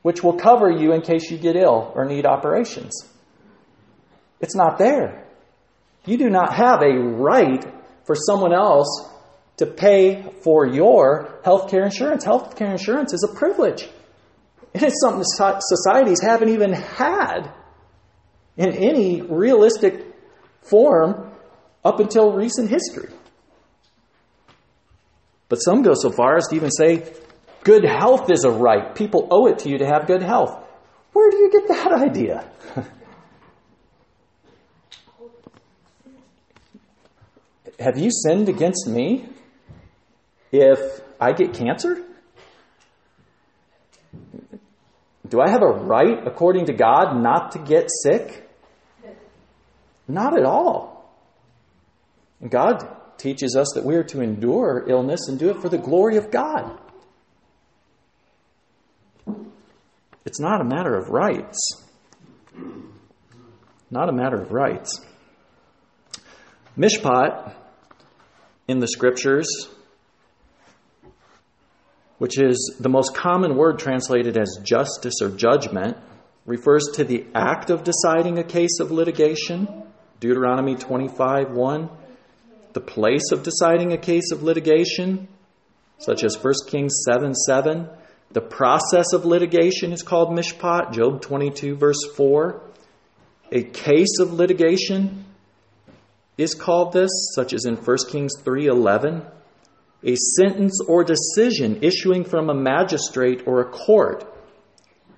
[0.02, 3.08] which will cover you in case you get ill or need operations?
[4.44, 5.24] It's not there.
[6.04, 7.64] You do not have a right
[8.04, 9.08] for someone else
[9.56, 12.24] to pay for your health care insurance.
[12.24, 13.88] Health care insurance is a privilege.
[14.74, 17.50] It is something societies haven't even had
[18.58, 20.04] in any realistic
[20.60, 21.32] form
[21.82, 23.08] up until recent history.
[25.48, 27.14] But some go so far as to even say
[27.62, 28.94] good health is a right.
[28.94, 30.62] People owe it to you to have good health.
[31.14, 32.44] Where do you get that idea?
[37.78, 39.28] Have you sinned against me
[40.52, 42.04] if I get cancer?
[45.28, 48.48] Do I have a right, according to God, not to get sick?
[50.06, 51.10] Not at all.
[52.46, 56.18] God teaches us that we are to endure illness and do it for the glory
[56.18, 56.78] of God.
[60.26, 61.58] It's not a matter of rights.
[63.90, 65.00] Not a matter of rights.
[66.76, 67.54] Mishpat
[68.66, 69.48] in the scriptures,
[72.18, 75.96] which is the most common word translated as justice or judgment,
[76.46, 79.82] refers to the act of deciding a case of litigation.
[80.20, 81.90] Deuteronomy 25 1.
[82.72, 85.28] The place of deciding a case of litigation,
[85.98, 87.88] such as 1 Kings 7 7.
[88.32, 92.60] The process of litigation is called mishpat, Job 22, verse 4.
[93.52, 95.24] A case of litigation
[96.36, 99.22] is called this, such as in 1 Kings 3:11,
[100.02, 104.24] a sentence or decision issuing from a magistrate or a court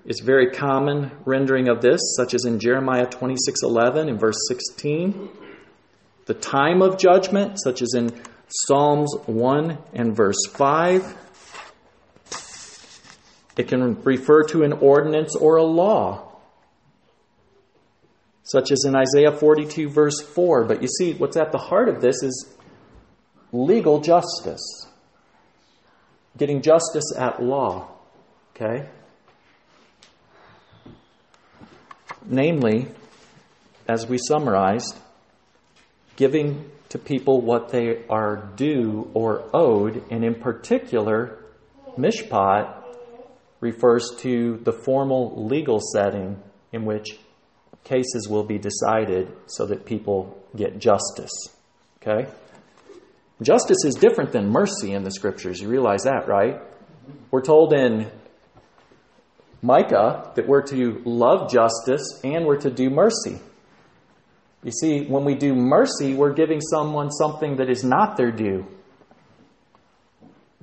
[0.05, 5.29] is very common rendering of this, such as in Jeremiah 26:11 and verse 16.
[6.27, 8.13] The time of judgment, such as in
[8.49, 11.17] Psalms 1 and verse 5.
[13.57, 16.26] It can refer to an ordinance or a law
[18.47, 20.65] such as in Isaiah 42, verse 4.
[20.65, 22.55] But you see, what's at the heart of this is
[23.51, 24.87] legal justice,
[26.39, 27.89] getting justice at law.
[28.55, 28.89] Okay?
[32.25, 32.87] Namely,
[33.89, 34.97] as we summarized,
[36.15, 41.37] giving to people what they are due or owed, and in particular,
[41.99, 42.81] mishpat
[43.61, 46.41] refers to the formal legal setting
[46.73, 47.19] in which
[47.87, 51.33] cases will be decided so that people get justice.
[52.03, 52.31] Okay?
[53.41, 55.61] Justice is different than mercy in the scriptures.
[55.61, 56.61] You realize that, right?
[57.31, 58.11] We're told in
[59.63, 63.39] Micah that we're to love justice and we're to do mercy.
[64.63, 68.67] You see, when we do mercy, we're giving someone something that is not their due.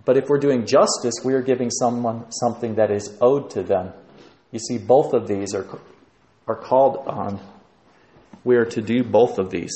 [0.03, 3.93] But if we're doing justice, we are giving someone something that is owed to them.
[4.51, 5.63] You see, both of these are
[6.47, 7.39] are called on,
[8.43, 9.73] we are to do both of these.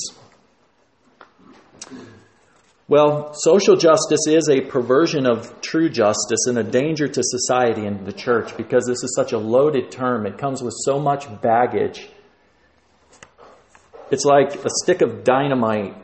[2.89, 8.05] Well, social justice is a perversion of true justice and a danger to society and
[8.05, 10.25] the church because this is such a loaded term.
[10.25, 12.07] It comes with so much baggage.
[14.09, 15.95] It's like a stick of dynamite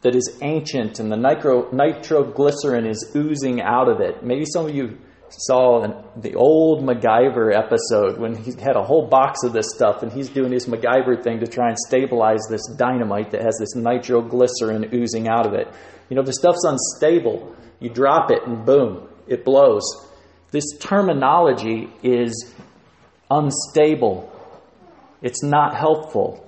[0.00, 4.24] that is ancient and the nitro, nitroglycerin is oozing out of it.
[4.24, 4.98] Maybe some of you
[5.28, 10.02] saw an, the old MacGyver episode when he had a whole box of this stuff
[10.02, 13.74] and he's doing his MacGyver thing to try and stabilize this dynamite that has this
[13.74, 15.68] nitroglycerin oozing out of it.
[16.08, 17.54] You know, the stuff's unstable.
[17.80, 19.82] You drop it and boom, it blows.
[20.50, 22.54] This terminology is
[23.30, 24.30] unstable.
[25.20, 26.40] It's not helpful.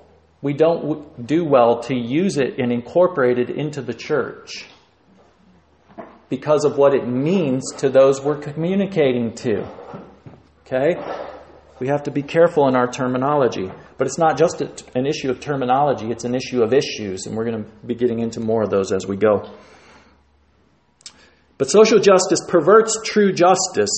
[0.43, 4.67] We don't do well to use it and incorporate it into the church
[6.29, 9.67] because of what it means to those we're communicating to.
[10.61, 10.97] Okay?
[11.79, 13.71] We have to be careful in our terminology.
[13.99, 17.45] But it's not just an issue of terminology, it's an issue of issues, and we're
[17.45, 19.51] going to be getting into more of those as we go.
[21.59, 23.91] But social justice perverts true justice.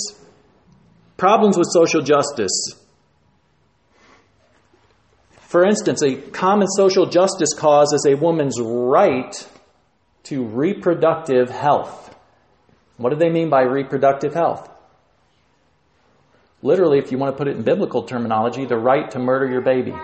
[1.17, 2.53] Problems with social justice.
[5.41, 9.49] For instance, a common social justice cause is a woman's right
[10.25, 12.08] to reproductive health.
[12.99, 14.69] What do they mean by reproductive health?
[16.61, 19.63] Literally, if you want to put it in biblical terminology, the right to murder your
[19.63, 19.95] baby.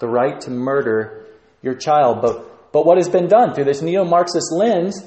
[0.00, 1.26] The right to murder
[1.60, 2.22] your child.
[2.22, 5.04] But, but what has been done through this neo Marxist lens,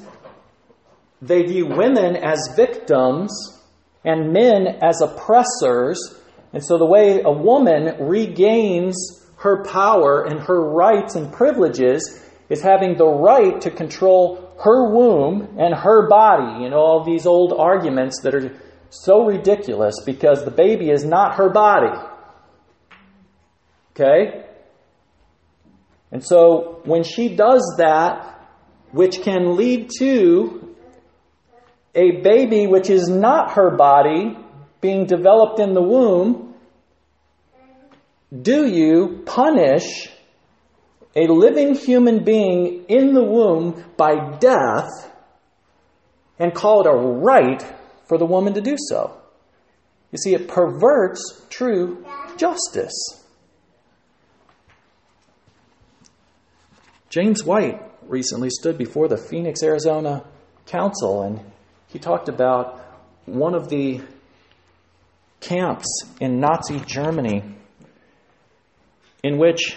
[1.20, 3.58] they view women as victims
[4.04, 8.96] and men as oppressors and so the way a woman regains
[9.36, 15.56] her power and her rights and privileges is having the right to control her womb
[15.58, 16.62] and her body.
[16.62, 18.56] You know, all these old arguments that are
[18.90, 21.98] so ridiculous because the baby is not her body.
[23.90, 24.44] Okay?
[26.12, 28.28] And so when she does that,
[28.92, 30.76] which can lead to
[31.94, 34.36] a baby which is not her body,
[34.80, 36.54] being developed in the womb,
[38.40, 40.08] do you punish
[41.14, 45.10] a living human being in the womb by death
[46.38, 47.62] and call it a right
[48.06, 49.18] for the woman to do so?
[50.10, 52.04] You see, it perverts true
[52.36, 52.92] justice.
[57.08, 60.24] James White recently stood before the Phoenix, Arizona
[60.66, 61.40] Council and
[61.88, 62.80] he talked about
[63.26, 64.00] one of the
[65.40, 65.86] camps
[66.20, 67.42] in Nazi Germany
[69.22, 69.76] in which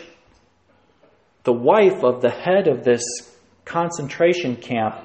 [1.45, 3.03] the wife of the head of this
[3.63, 4.95] concentration camp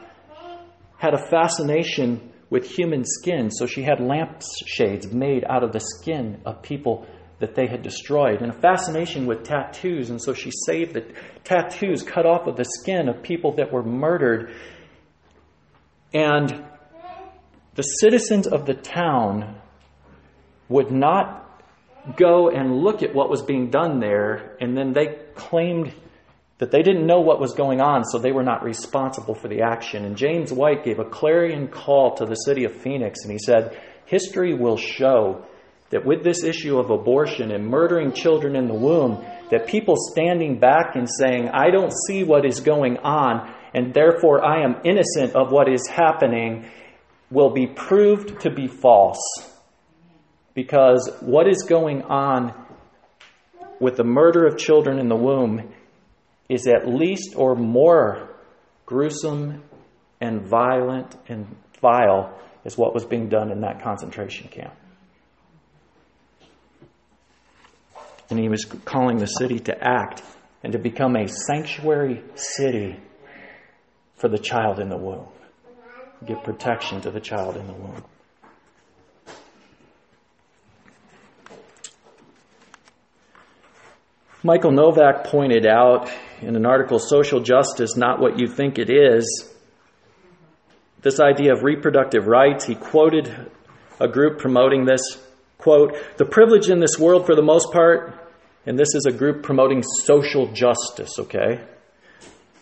[0.99, 6.41] had a fascination with human skin, so she had lampshades made out of the skin
[6.45, 7.07] of people
[7.39, 11.07] that they had destroyed, and a fascination with tattoos, and so she saved the
[11.45, 14.53] tattoos cut off of the skin of people that were murdered.
[16.13, 16.65] And
[17.77, 19.59] the citizens of the town
[20.69, 21.63] would not
[22.17, 25.95] go and look at what was being done there, and then they claimed
[26.61, 29.63] that they didn't know what was going on, so they were not responsible for the
[29.63, 30.05] action.
[30.05, 33.81] And James White gave a clarion call to the city of Phoenix, and he said,
[34.05, 35.47] History will show
[35.89, 40.61] that with this issue of abortion and murdering children in the womb, that people standing
[40.61, 45.35] back and saying, I don't see what is going on, and therefore I am innocent
[45.35, 46.71] of what is happening,
[47.31, 49.21] will be proved to be false
[50.53, 52.53] because what is going on
[53.81, 55.73] with the murder of children in the womb
[56.51, 58.29] is at least or more
[58.85, 59.63] gruesome
[60.21, 61.47] and violent and
[61.81, 64.75] vile as what was being done in that concentration camp.
[68.29, 70.23] And he was calling the city to act
[70.65, 72.99] and to become a sanctuary city
[74.17, 75.29] for the child in the womb.
[76.27, 78.05] Give protection to the child in the womb.
[84.43, 89.53] Michael Novak pointed out in an article, Social Justice Not What You Think It Is,
[91.03, 92.67] this idea of reproductive rights.
[92.67, 93.51] He quoted
[93.99, 95.03] a group promoting this
[95.59, 98.15] quote, the privilege in this world for the most part,
[98.67, 101.61] and this is a group promoting social justice, okay?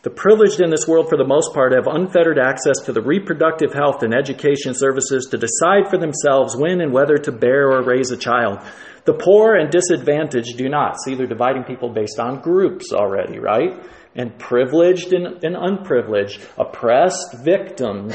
[0.03, 3.73] The privileged in this world, for the most part, have unfettered access to the reproductive
[3.73, 8.13] health and education services to decide for themselves when and whether to bear or raise
[8.13, 8.61] a child.
[9.07, 11.01] The poor and disadvantaged do not.
[11.05, 13.73] See, they're dividing people based on groups already, right?
[14.15, 18.13] And privileged and, and unprivileged, oppressed, victim,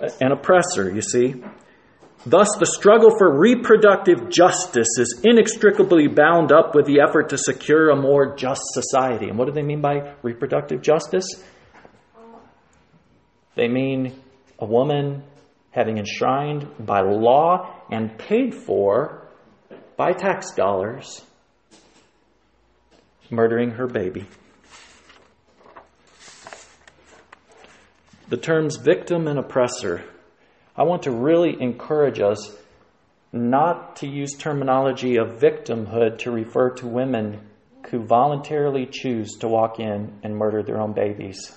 [0.00, 1.42] uh, and oppressor, you see?
[2.26, 7.90] Thus, the struggle for reproductive justice is inextricably bound up with the effort to secure
[7.90, 9.28] a more just society.
[9.28, 11.26] And what do they mean by reproductive justice?
[13.56, 14.18] They mean
[14.58, 15.22] a woman
[15.70, 19.28] having enshrined by law and paid for
[19.96, 21.22] by tax dollars,
[23.30, 24.26] murdering her baby.
[28.30, 30.04] The terms victim and oppressor,
[30.76, 32.56] I want to really encourage us
[33.32, 37.40] not to use terminology of victimhood to refer to women
[37.90, 41.56] who voluntarily choose to walk in and murder their own babies.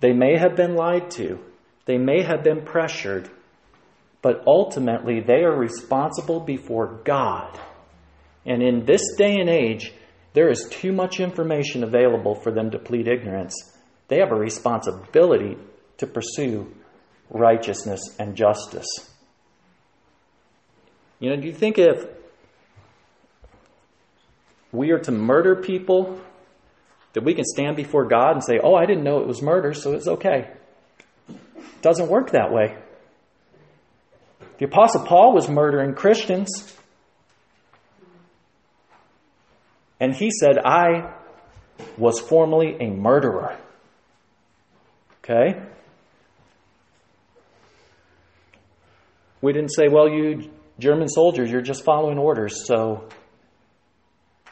[0.00, 1.38] They may have been lied to,
[1.86, 3.28] they may have been pressured,
[4.22, 7.58] but ultimately they are responsible before God.
[8.46, 9.92] And in this day and age,
[10.34, 13.54] there is too much information available for them to plead ignorance.
[14.06, 15.56] They have a responsibility
[15.98, 16.72] to pursue
[17.30, 18.86] righteousness and justice.
[21.20, 22.06] You know, do you think if
[24.72, 26.20] we are to murder people,
[27.14, 29.74] that we can stand before God and say, Oh, I didn't know it was murder,
[29.74, 30.50] so it's okay?
[31.28, 32.76] It doesn't work that way.
[34.58, 36.76] The Apostle Paul was murdering Christians.
[40.00, 41.12] And he said, I
[41.96, 43.56] was formerly a murderer.
[45.24, 45.60] Okay?
[49.40, 53.08] We didn't say, well, you German soldiers, you're just following orders, so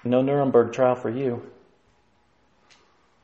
[0.04, 1.42] no Nuremberg trial for you.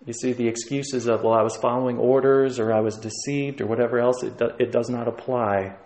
[0.05, 3.67] You see, the excuses of, well, I was following orders or I was deceived or
[3.67, 5.77] whatever else, it, do, it does not apply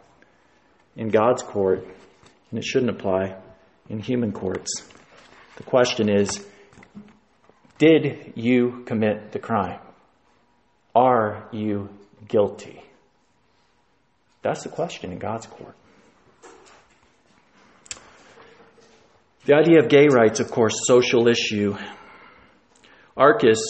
[0.97, 1.87] in God's court,
[2.51, 3.37] and it shouldn't apply
[3.91, 4.71] in human courts.
[5.57, 6.47] The question is
[7.79, 9.81] Did you commit the crime?
[10.95, 11.91] Are you
[12.27, 12.83] guilty?
[14.47, 15.75] That's the question in God's court.
[19.45, 21.77] The idea of gay rights, of course, social issue.
[23.17, 23.61] Arcus,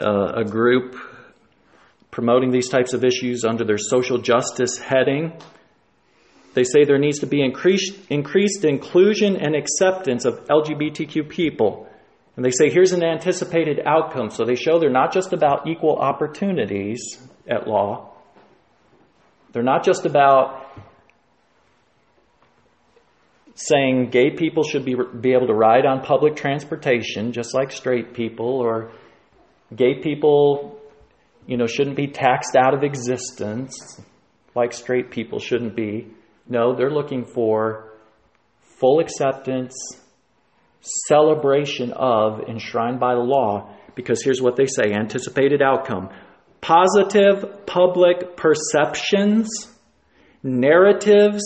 [0.00, 0.96] uh, a group
[2.10, 5.32] promoting these types of issues under their social justice heading,
[6.54, 11.88] they say there needs to be increased, increased inclusion and acceptance of LGBTQ people.
[12.34, 14.30] And they say here's an anticipated outcome.
[14.30, 17.00] So they show they're not just about equal opportunities
[17.48, 18.14] at law,
[19.52, 20.66] they're not just about
[23.54, 28.14] saying gay people should be, be able to ride on public transportation just like straight
[28.14, 28.92] people, or
[29.74, 30.80] gay people,
[31.46, 34.00] you know, shouldn't be taxed out of existence
[34.54, 36.06] like straight people shouldn't be.
[36.48, 37.92] No, they're looking for
[38.80, 39.74] full acceptance,
[40.80, 46.10] celebration of, enshrined by the law, because here's what they say anticipated outcome
[46.60, 49.48] positive public perceptions,
[50.42, 51.42] narratives,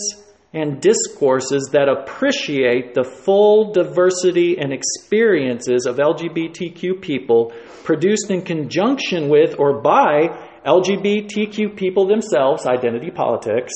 [0.53, 7.51] and discourses that appreciate the full diversity and experiences of LGBTQ people
[7.83, 10.27] produced in conjunction with or by
[10.65, 13.73] LGBTQ people themselves, identity politics,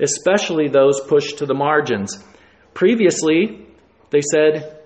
[0.00, 2.24] especially those pushed to the margins.
[2.72, 3.66] Previously,
[4.10, 4.77] they said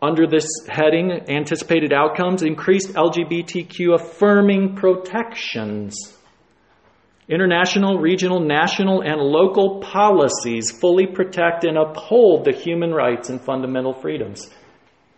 [0.00, 6.18] under this heading, anticipated outcomes, increased LGBTQ affirming protections
[7.28, 13.92] International, regional, national, and local policies fully protect and uphold the human rights and fundamental
[13.92, 14.48] freedoms.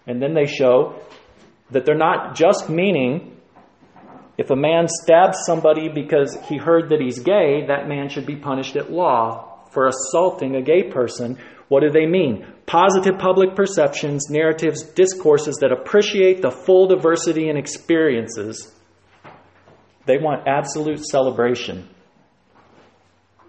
[0.08, 1.00] And then they show
[1.70, 3.36] that they're not just meaning
[4.36, 8.34] if a man stabs somebody because he heard that he's gay, that man should be
[8.34, 11.38] punished at law for assaulting a gay person.
[11.70, 12.46] What do they mean?
[12.66, 18.70] Positive public perceptions, narratives, discourses that appreciate the full diversity and experiences.
[20.04, 21.88] They want absolute celebration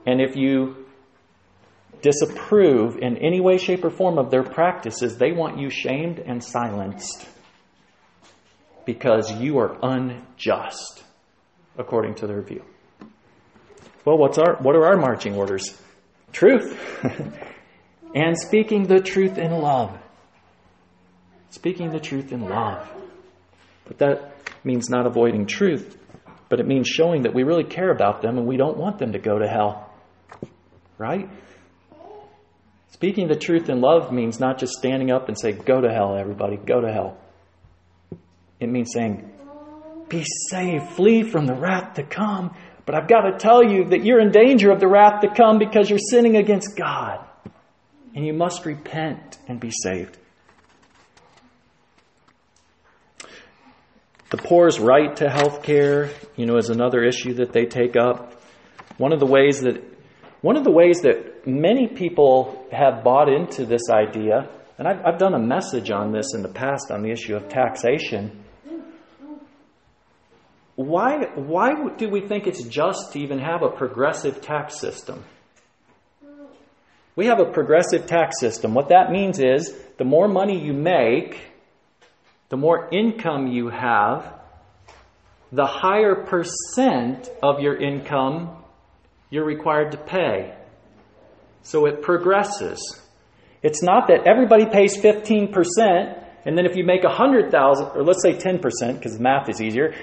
[0.06, 0.86] and if you
[2.02, 6.44] disapprove in any way, shape, or form of their practices, they want you shamed and
[6.44, 7.28] silenced
[8.86, 11.04] because you are unjust,
[11.78, 12.64] according to their view.
[14.06, 15.78] Well, what's our, what are our marching orders?
[16.34, 16.76] Truth.
[18.14, 19.98] and speaking the truth in love.
[21.50, 22.90] Speaking the truth in love.
[23.86, 24.34] But that
[24.64, 25.98] means not avoiding truth,
[26.50, 29.14] but it means showing that we really care about them and we don't want them
[29.14, 29.92] to go to hell.
[30.98, 31.30] Right?
[32.92, 36.16] Speaking the truth in love means not just standing up and say, Go to hell,
[36.16, 37.18] everybody, go to hell.
[38.60, 39.32] It means saying,
[40.08, 42.56] Be saved, flee from the wrath to come.
[42.86, 45.58] But I've got to tell you that you're in danger of the wrath to come
[45.58, 47.26] because you're sinning against God.
[48.16, 50.18] And you must repent and be saved.
[54.32, 58.42] The poor's right to health care, you know, is another issue that they take up.
[58.98, 59.84] One of the ways that
[60.42, 65.20] one of the ways that many people have bought into this idea, and I've, I've
[65.20, 68.44] done a message on this in the past on the issue of taxation.
[70.76, 75.24] Why, why do we think it's just to even have a progressive tax system?
[77.16, 78.74] We have a progressive tax system.
[78.74, 81.40] What that means is the more money you make,
[82.50, 84.34] the more income you have,
[85.52, 88.58] the higher percent of your income
[89.30, 90.54] you're required to pay.
[91.64, 92.80] So it progresses.
[93.62, 95.52] It's not that everybody pays 15%,
[96.46, 98.62] and then if you make 100,000, or let's say 10%,
[98.96, 99.94] because math is easier,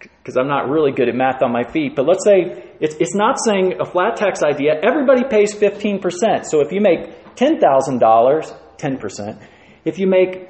[0.00, 3.14] because I'm not really good at math on my feet, but let's say it's, it's
[3.14, 6.44] not saying a flat tax idea, everybody pays 15%.
[6.44, 9.48] So if you make $10,000, 10%.
[9.84, 10.48] If you make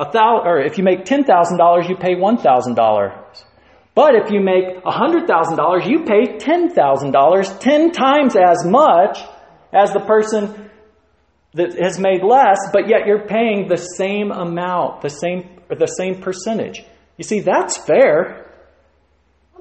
[0.00, 3.44] a thousand, or if you make $10,000, you pay $1,000.
[3.94, 9.18] But if you make $100,000, you pay $10,000, 10 times as much
[9.72, 10.70] as the person
[11.54, 16.20] that has made less, but yet you're paying the same amount, the same, the same
[16.20, 16.84] percentage.
[17.16, 18.47] You see, that's fair.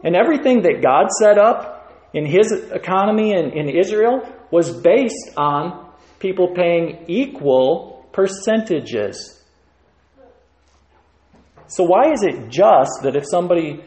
[0.04, 4.22] And everything that God set up in His economy in, in Israel
[4.52, 9.43] was based on people paying equal percentages.
[11.68, 13.84] So, why is it just that if somebody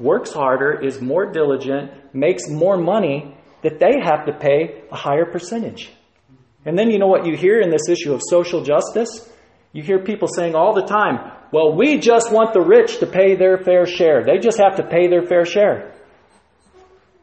[0.00, 5.24] works harder, is more diligent, makes more money, that they have to pay a higher
[5.24, 5.92] percentage?
[6.64, 9.30] And then you know what you hear in this issue of social justice?
[9.76, 13.36] You hear people saying all the time, well, we just want the rich to pay
[13.36, 14.24] their fair share.
[14.24, 15.92] They just have to pay their fair share.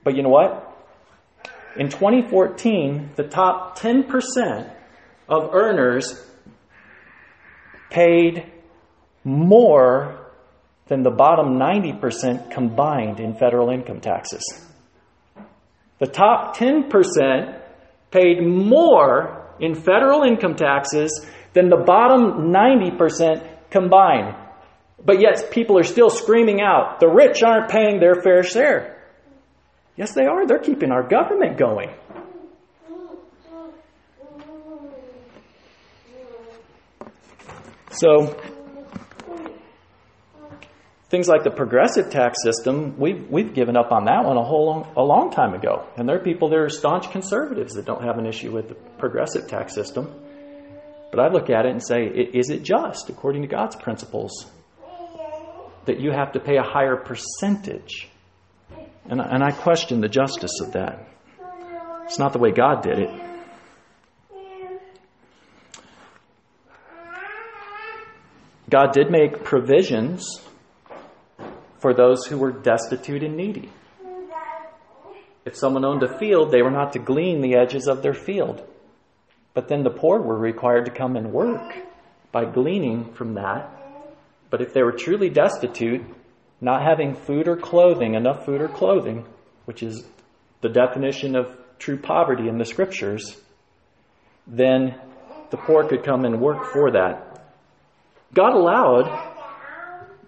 [0.04, 0.72] But you know what?
[1.76, 4.72] In 2014, the top 10%
[5.28, 6.24] of earners
[7.90, 8.52] paid
[9.24, 10.30] more
[10.90, 14.44] than the bottom 90% combined in federal income taxes.
[15.98, 17.60] The top 10%
[18.12, 24.36] paid more in federal income taxes than the bottom 90% combined.
[25.06, 28.94] But yet people are still screaming out, the rich aren't paying their fair share.
[29.96, 30.48] Yes, they are.
[30.48, 31.92] They're keeping our government going.
[37.92, 38.36] So,
[41.10, 44.66] things like the progressive tax system, we've, we've given up on that one a whole
[44.66, 45.88] long, a long time ago.
[45.96, 48.76] And there are people that are staunch conservatives that don't have an issue with the
[48.98, 50.12] progressive tax system.
[51.14, 54.48] But I look at it and say, is it just, according to God's principles,
[55.86, 58.10] that you have to pay a higher percentage?
[59.08, 61.08] And, and I question the justice of that.
[62.06, 63.10] It's not the way God did it.
[68.68, 70.42] God did make provisions
[71.78, 73.70] for those who were destitute and needy.
[75.46, 78.68] If someone owned a field, they were not to glean the edges of their field.
[79.54, 81.76] But then the poor were required to come and work
[82.32, 83.70] by gleaning from that.
[84.50, 86.02] But if they were truly destitute,
[86.60, 89.26] not having food or clothing, enough food or clothing,
[89.66, 90.04] which is
[90.62, 93.38] the definition of true poverty in the scriptures,
[94.48, 95.00] then
[95.52, 97.46] the poor could come and work for that.
[98.34, 99.06] God allowed,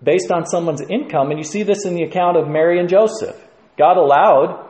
[0.04, 3.36] based on someone's income, and you see this in the account of Mary and Joseph,
[3.78, 4.64] God allowed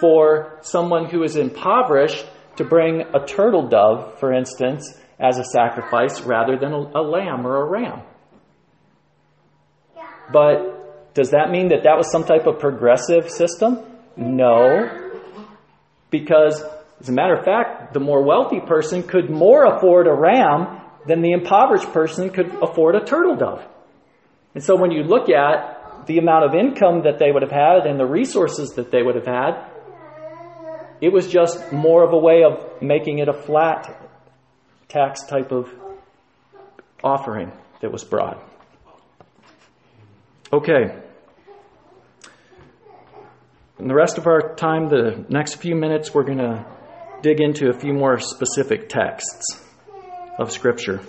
[0.00, 2.26] for someone who is impoverished
[2.56, 7.46] to bring a turtle dove, for instance, as a sacrifice rather than a, a lamb
[7.46, 8.02] or a ram.
[10.32, 13.78] But does that mean that that was some type of progressive system?
[14.16, 15.12] No.
[16.10, 16.62] Because,
[17.00, 21.22] as a matter of fact, the more wealthy person could more afford a ram than
[21.22, 23.62] the impoverished person could afford a turtle dove.
[24.54, 27.86] And so when you look at the amount of income that they would have had
[27.86, 29.70] and the resources that they would have had,
[31.00, 34.00] it was just more of a way of making it a flat
[34.88, 35.72] tax type of
[37.02, 38.42] offering that was brought.
[40.52, 41.00] Okay.
[43.78, 46.64] In the rest of our time, the next few minutes, we're going to
[47.22, 49.60] dig into a few more specific texts
[50.38, 51.00] of Scripture.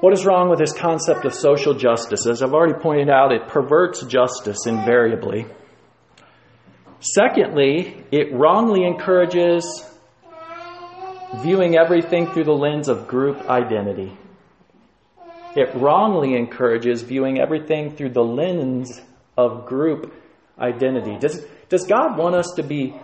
[0.00, 2.26] What is wrong with this concept of social justice?
[2.26, 5.46] As I've already pointed out, it perverts justice invariably.
[7.02, 9.84] Secondly, it wrongly encourages
[11.42, 14.16] viewing everything through the lens of group identity.
[15.56, 19.00] It wrongly encourages viewing everything through the lens
[19.36, 20.14] of group
[20.60, 21.18] identity.
[21.18, 22.94] Does, does God want us to be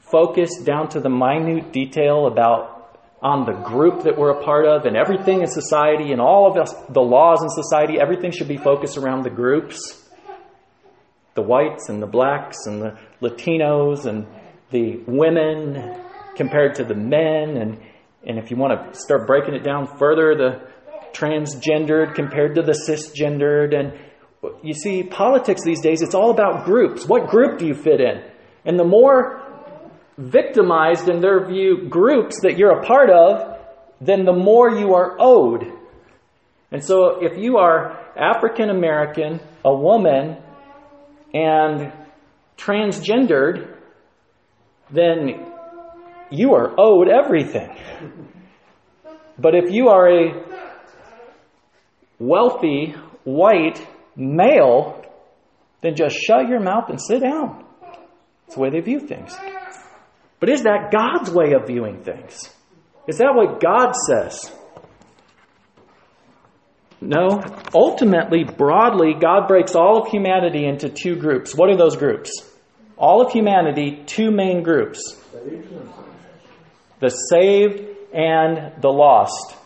[0.00, 4.84] focused down to the minute detail about on the group that we're a part of
[4.84, 8.56] and everything in society and all of us, the laws in society, everything should be
[8.56, 10.04] focused around the groups?
[11.34, 12.98] the whites and the blacks and the
[13.28, 14.26] Latinos and
[14.70, 16.00] the women
[16.36, 17.56] compared to the men.
[17.56, 17.80] And,
[18.26, 20.74] and if you want to start breaking it down further, the
[21.12, 23.74] transgendered compared to the cisgendered.
[23.74, 23.98] And
[24.62, 27.06] you see, politics these days, it's all about groups.
[27.06, 28.22] What group do you fit in?
[28.64, 29.42] And the more
[30.18, 33.58] victimized in their view groups that you're a part of,
[34.00, 35.72] then the more you are owed.
[36.70, 40.36] And so if you are African American, a woman,
[41.32, 41.92] and
[42.56, 43.76] transgendered,
[44.90, 45.52] then
[46.30, 47.76] you are owed everything.
[49.38, 50.44] But if you are a
[52.18, 52.94] wealthy
[53.24, 53.84] white
[54.16, 55.02] male,
[55.80, 57.64] then just shut your mouth and sit down.
[58.46, 59.36] It's the way they view things.
[60.40, 62.50] But is that God's way of viewing things?
[63.06, 64.52] Is that what God says?
[67.00, 67.42] No.
[67.74, 71.54] Ultimately, broadly, God breaks all of humanity into two groups.
[71.54, 72.30] What are those groups?
[72.96, 75.20] All of humanity, two main groups
[77.00, 77.82] the saved
[78.14, 79.56] and the lost.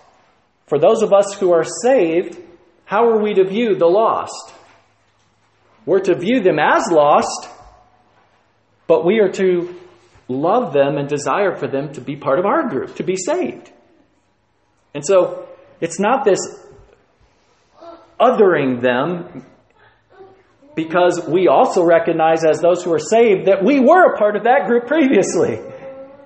[0.66, 2.39] For those of us who are saved,
[2.85, 4.55] how are we to view the lost?
[5.87, 7.49] We're to view them as lost,
[8.87, 9.74] but we are to
[10.29, 13.70] love them and desire for them to be part of our group, to be saved.
[14.95, 15.49] And so
[15.81, 16.41] it's not this
[18.20, 19.44] othering them
[20.78, 24.44] because we also recognize as those who are saved that we were a part of
[24.44, 25.58] that group previously.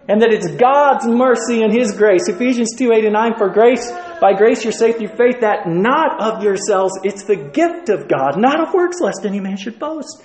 [0.09, 2.29] And that it's God's mercy and His grace.
[2.29, 3.91] Ephesians 2 8 and 9 For grace,
[4.21, 8.37] by grace you're saved through faith, that not of yourselves, it's the gift of God,
[8.37, 10.23] not of works, lest any man should boast.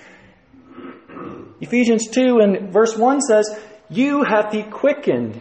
[1.61, 3.55] Ephesians 2 and verse 1 says,
[3.89, 5.39] You have He quickened,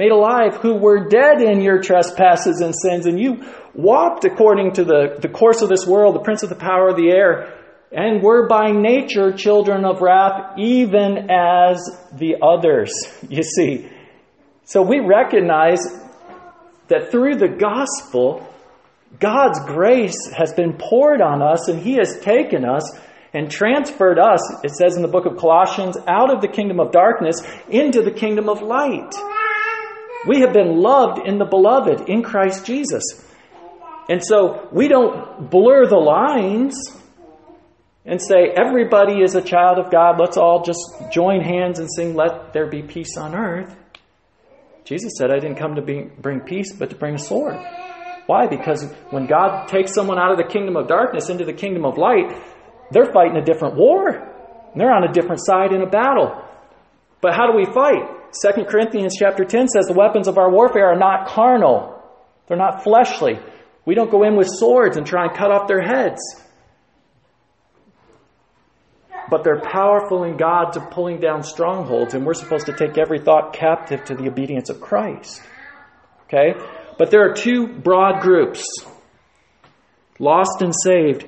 [0.00, 3.44] made alive, who were dead in your trespasses and sins, and you
[3.74, 6.96] walked according to the, the course of this world, the prince of the power of
[6.96, 7.54] the air,
[7.92, 11.78] and were by nature children of wrath, even as
[12.14, 12.92] the others.
[13.28, 13.88] You see.
[14.64, 15.80] So we recognize
[16.88, 18.46] that through the gospel,
[19.18, 22.90] God's grace has been poured on us, and He has taken us
[23.34, 26.90] and transferred us, it says in the book of Colossians, out of the kingdom of
[26.90, 27.36] darkness
[27.68, 29.12] into the kingdom of light.
[30.26, 33.02] We have been loved in the beloved, in Christ Jesus.
[34.08, 36.76] And so we don't blur the lines
[38.04, 40.18] and say, everybody is a child of God.
[40.18, 40.80] Let's all just
[41.12, 43.74] join hands and sing, Let there be peace on earth.
[44.84, 47.56] Jesus said, I didn't come to be, bring peace, but to bring a sword.
[48.26, 48.46] Why?
[48.46, 51.96] Because when God takes someone out of the kingdom of darkness into the kingdom of
[51.96, 52.36] light,
[52.90, 54.26] they're fighting a different war.
[54.74, 56.44] They're on a different side in a battle.
[57.20, 58.19] But how do we fight?
[58.32, 62.00] 2 Corinthians chapter 10 says the weapons of our warfare are not carnal.
[62.46, 63.38] They're not fleshly.
[63.84, 66.20] We don't go in with swords and try and cut off their heads.
[69.28, 73.20] But they're powerful in God to pulling down strongholds, and we're supposed to take every
[73.20, 75.40] thought captive to the obedience of Christ.
[76.24, 76.54] Okay?
[76.98, 78.64] But there are two broad groups
[80.18, 81.26] lost and saved.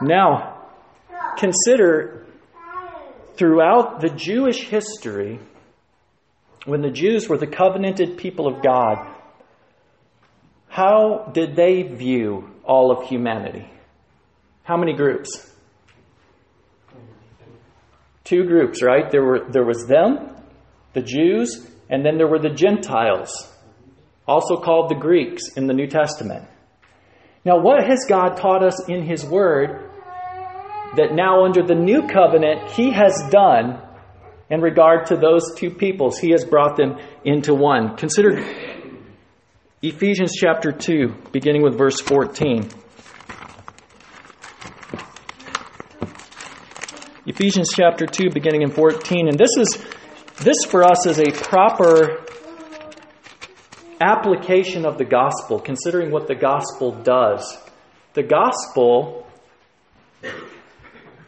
[0.00, 0.62] Now,
[1.36, 2.17] consider
[3.38, 5.38] throughout the Jewish history,
[6.66, 9.14] when the Jews were the covenanted people of God,
[10.68, 13.66] how did they view all of humanity?
[14.64, 15.50] How many groups?
[18.24, 19.10] Two groups, right?
[19.10, 20.36] There were there was them,
[20.92, 23.50] the Jews, and then there were the Gentiles,
[24.26, 26.46] also called the Greeks in the New Testament.
[27.46, 29.87] Now, what has God taught us in His Word
[30.96, 33.80] that now under the new covenant He has done
[34.50, 36.18] in regard to those two peoples?
[36.18, 37.96] He has brought them into one.
[37.96, 38.44] Consider
[39.82, 42.68] Ephesians chapter 2, beginning with verse 14.
[47.26, 49.28] Ephesians chapter 2, beginning in 14.
[49.28, 49.84] And this is
[50.38, 52.24] this for us is a proper
[54.00, 57.58] application of the gospel, considering what the gospel does.
[58.14, 59.26] The gospel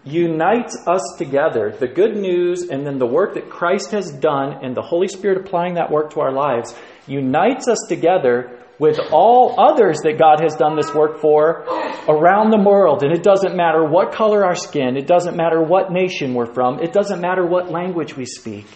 [0.05, 1.75] unites us together.
[1.79, 5.39] The good news and then the work that Christ has done and the Holy Spirit
[5.39, 6.75] applying that work to our lives
[7.07, 11.67] unites us together with all others that God has done this work for
[12.09, 13.03] around the world.
[13.03, 16.81] And it doesn't matter what color our skin, it doesn't matter what nation we're from,
[16.81, 18.67] it doesn't matter what language we speak.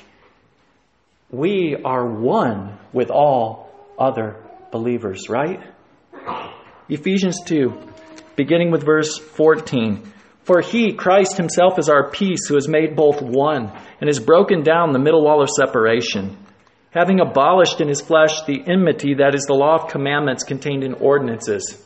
[1.31, 5.61] We are one with all other believers, right?
[6.89, 7.73] Ephesians 2,
[8.37, 10.13] beginning with verse 14.
[10.45, 14.63] For he, Christ himself, is our peace, who has made both one, and has broken
[14.63, 16.37] down the middle wall of separation,
[16.91, 20.95] having abolished in his flesh the enmity that is the law of commandments contained in
[20.95, 21.83] ordinances.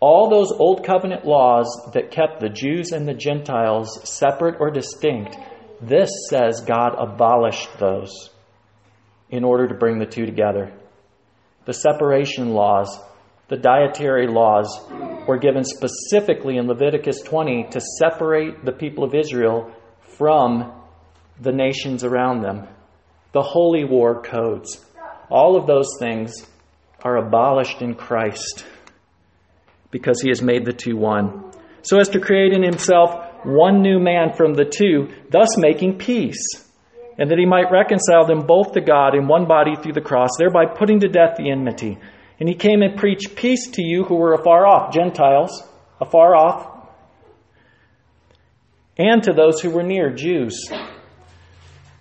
[0.00, 5.36] All those old covenant laws that kept the Jews and the Gentiles separate or distinct,
[5.80, 8.30] this says God abolished those
[9.30, 10.72] in order to bring the two together.
[11.64, 12.98] The separation laws
[13.52, 14.80] the dietary laws
[15.28, 19.70] were given specifically in Leviticus 20 to separate the people of Israel
[20.16, 20.72] from
[21.38, 22.66] the nations around them.
[23.32, 24.82] The holy war codes,
[25.28, 26.32] all of those things
[27.04, 28.64] are abolished in Christ
[29.90, 31.52] because he has made the two one.
[31.82, 33.10] So as to create in himself
[33.44, 36.42] one new man from the two, thus making peace,
[37.18, 40.30] and that he might reconcile them both to God in one body through the cross,
[40.38, 41.98] thereby putting to death the enmity
[42.40, 45.62] And he came and preached peace to you who were afar off, Gentiles,
[46.00, 46.72] afar off,
[48.98, 50.70] and to those who were near, Jews.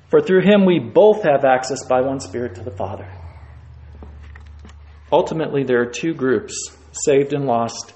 [0.10, 3.10] For through him we both have access by one Spirit to the Father.
[5.12, 6.54] Ultimately, there are two groups
[6.92, 7.94] saved and lost.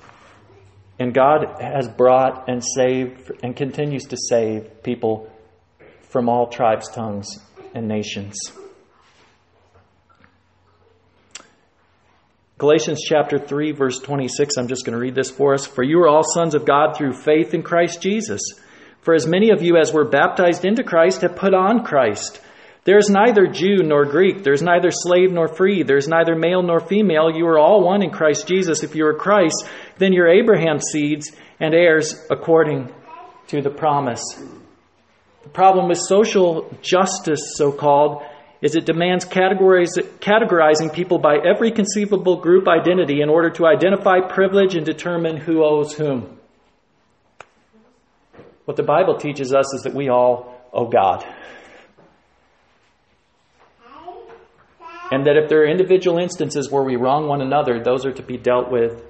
[0.97, 5.29] And God has brought and saved and continues to save people
[6.09, 7.27] from all tribes, tongues,
[7.73, 8.37] and nations.
[12.57, 15.65] Galatians chapter 3, verse 26, I'm just going to read this for us.
[15.65, 18.41] For you are all sons of God through faith in Christ Jesus.
[19.01, 22.39] For as many of you as were baptized into Christ have put on Christ.
[22.85, 24.43] There is neither Jew nor Greek.
[24.43, 25.83] There is neither slave nor free.
[25.83, 27.29] There is neither male nor female.
[27.29, 28.83] You are all one in Christ Jesus.
[28.83, 32.89] If you are Christ, then you're Abraham's seeds and heirs according
[33.47, 34.23] to the promise.
[35.43, 38.23] The problem with social justice, so called,
[38.61, 44.75] is it demands categorizing people by every conceivable group identity in order to identify privilege
[44.75, 46.39] and determine who owes whom.
[48.65, 51.23] What the Bible teaches us is that we all owe God.
[55.11, 58.23] And that if there are individual instances where we wrong one another, those are to
[58.23, 59.03] be dealt with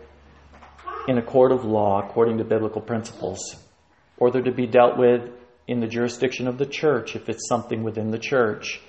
[1.08, 3.40] in a court of law according to biblical principles.
[4.18, 5.30] Or they're to be dealt with
[5.68, 8.82] in the jurisdiction of the church if it's something within the church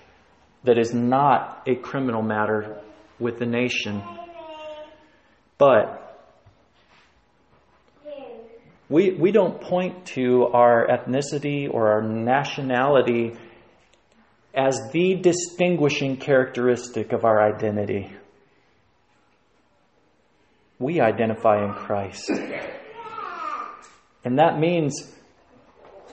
[0.67, 2.81] that is not a criminal matter
[3.19, 4.03] with the nation.
[5.59, 6.07] But
[8.89, 13.35] we, we don't point to our ethnicity or our nationality
[14.55, 18.13] as the distinguishing characteristic of our identity.
[20.79, 22.31] We identify in Christ.
[24.25, 25.13] And that means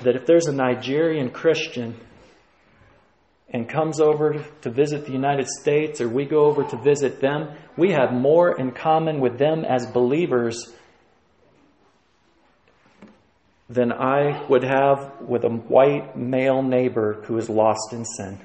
[0.01, 1.99] that if there's a Nigerian Christian
[3.53, 7.55] and comes over to visit the United States or we go over to visit them,
[7.77, 10.73] we have more in common with them as believers
[13.69, 18.39] than I would have with a white male neighbor who is lost in sin.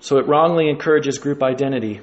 [0.00, 2.00] So it wrongly encourages group identity.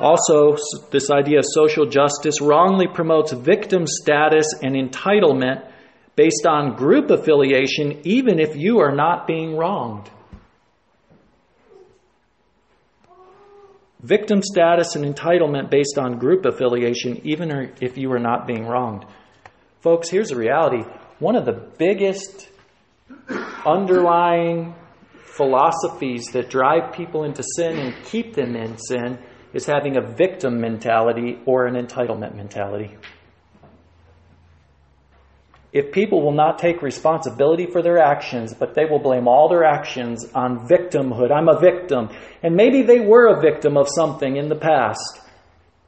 [0.00, 0.56] Also,
[0.90, 5.70] this idea of social justice wrongly promotes victim status and entitlement
[6.16, 10.10] based on group affiliation, even if you are not being wronged.
[14.00, 19.04] Victim status and entitlement based on group affiliation, even if you are not being wronged.
[19.80, 20.82] Folks, here's the reality.
[21.20, 22.48] One of the biggest
[23.64, 24.74] underlying
[25.24, 29.18] philosophies that drive people into sin and keep them in sin
[29.52, 32.96] is having a victim mentality or an entitlement mentality.
[35.72, 39.64] If people will not take responsibility for their actions, but they will blame all their
[39.64, 42.10] actions on victimhood, I'm a victim.
[42.42, 45.20] And maybe they were a victim of something in the past.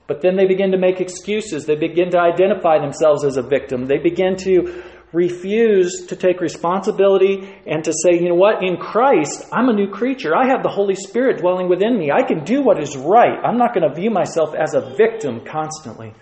[0.06, 1.66] But then they begin to make excuses.
[1.66, 3.86] They begin to identify themselves as a victim.
[3.86, 4.82] They begin to
[5.14, 9.88] refuse to take responsibility and to say, you know what, in Christ, I'm a new
[9.88, 10.36] creature.
[10.36, 12.10] I have the Holy Spirit dwelling within me.
[12.10, 13.38] I can do what is right.
[13.42, 16.12] I'm not going to view myself as a victim constantly.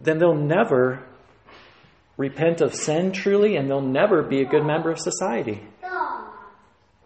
[0.00, 1.06] Then they'll never
[2.16, 5.62] repent of sin truly, and they'll never be a good member of society.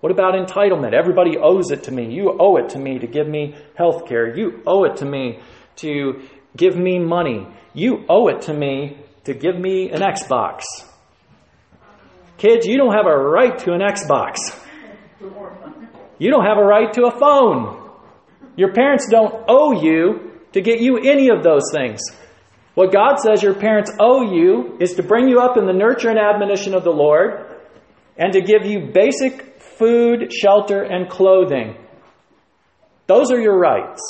[0.01, 0.95] What about entitlement?
[0.95, 2.15] Everybody owes it to me.
[2.15, 4.35] You owe it to me to give me health care.
[4.35, 5.41] You owe it to me
[5.77, 6.23] to
[6.57, 7.47] give me money.
[7.75, 10.63] You owe it to me to give me an Xbox.
[12.39, 14.39] Kids, you don't have a right to an Xbox.
[16.19, 17.91] You don't have a right to a phone.
[18.57, 22.01] Your parents don't owe you to get you any of those things.
[22.75, 26.09] What God says your parents owe you is to bring you up in the nurture
[26.09, 27.47] and admonition of the Lord
[28.17, 31.77] and to give you basic food, shelter, and clothing.
[33.07, 34.01] Those are your rights.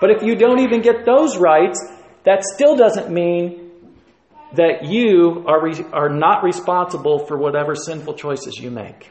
[0.00, 1.78] But if you don't even get those rights,
[2.24, 3.70] that still doesn't mean
[4.54, 9.10] that you are, re- are not responsible for whatever sinful choices you make.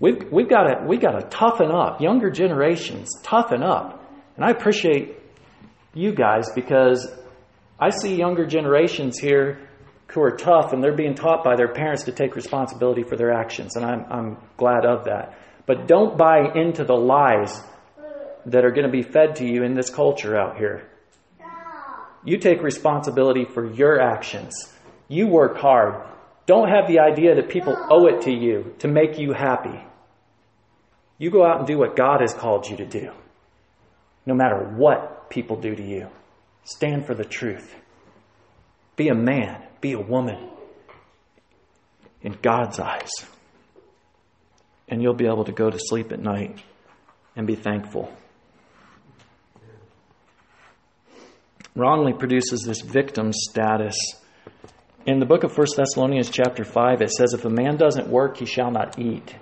[0.00, 2.00] We've, we've got to we to toughen up.
[2.00, 4.04] Younger generations, toughen up.
[4.36, 5.16] And I appreciate
[5.94, 7.10] you guys because
[7.78, 9.68] I see younger generations here
[10.08, 13.32] who are tough and they're being taught by their parents to take responsibility for their
[13.32, 13.76] actions.
[13.76, 15.38] And I'm, I'm glad of that.
[15.66, 17.62] But don't buy into the lies
[18.46, 20.88] that are going to be fed to you in this culture out here.
[22.24, 24.54] You take responsibility for your actions.
[25.08, 26.06] You work hard.
[26.46, 29.82] Don't have the idea that people owe it to you to make you happy.
[31.18, 33.12] You go out and do what God has called you to do,
[34.26, 36.08] no matter what people do to you.
[36.64, 37.74] Stand for the truth.
[38.96, 40.50] Be a man, be a woman
[42.22, 43.10] in God's eyes.
[44.88, 46.58] And you'll be able to go to sleep at night
[47.36, 48.12] and be thankful.
[51.76, 53.96] Wrongly produces this victim status.
[55.06, 58.36] In the book of 1 Thessalonians, chapter 5, it says, If a man doesn't work,
[58.36, 59.34] he shall not eat.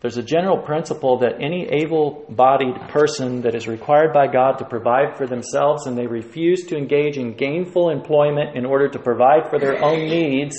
[0.00, 4.64] There's a general principle that any able bodied person that is required by God to
[4.64, 9.50] provide for themselves and they refuse to engage in gainful employment in order to provide
[9.50, 10.56] for their own needs,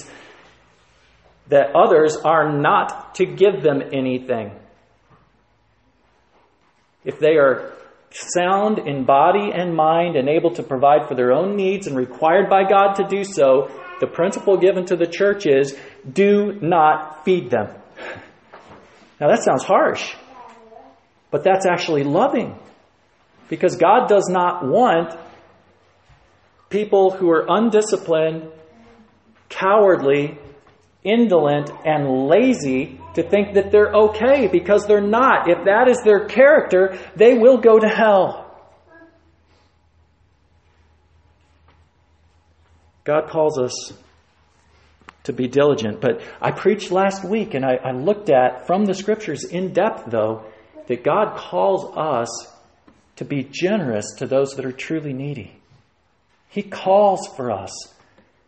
[1.48, 4.52] that others are not to give them anything.
[7.04, 7.74] If they are
[8.14, 12.50] sound in body and mind and able to provide for their own needs and required
[12.50, 15.78] by God to do so, the principle given to the church is
[16.12, 17.70] do not feed them.
[19.20, 20.16] Now that sounds harsh,
[21.32, 22.60] but that's actually loving.
[23.50, 25.18] Because God does not want
[26.70, 28.50] people who are undisciplined,
[29.50, 30.38] cowardly,
[31.04, 35.50] indolent, and lazy to think that they're okay because they're not.
[35.50, 38.40] If that is their character, they will go to hell.
[43.04, 43.94] God calls us
[45.24, 46.02] to be diligent.
[46.02, 50.06] But I preached last week and I, I, looked at from the scriptures in depth,
[50.08, 50.46] though,
[50.88, 52.30] that God calls us
[53.18, 55.56] to be generous to those that are truly needy.
[56.50, 57.72] He calls for us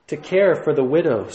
[0.07, 1.33] to care for the widows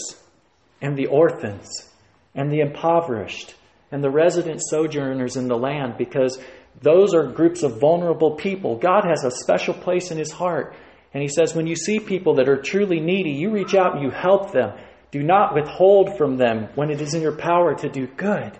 [0.81, 1.90] and the orphans
[2.35, 3.55] and the impoverished
[3.91, 6.39] and the resident sojourners in the land because
[6.81, 8.77] those are groups of vulnerable people.
[8.77, 10.75] God has a special place in His heart.
[11.13, 14.03] And He says, when you see people that are truly needy, you reach out and
[14.03, 14.77] you help them.
[15.11, 18.57] Do not withhold from them when it is in your power to do good.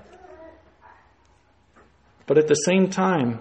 [2.28, 3.40] But at the same time,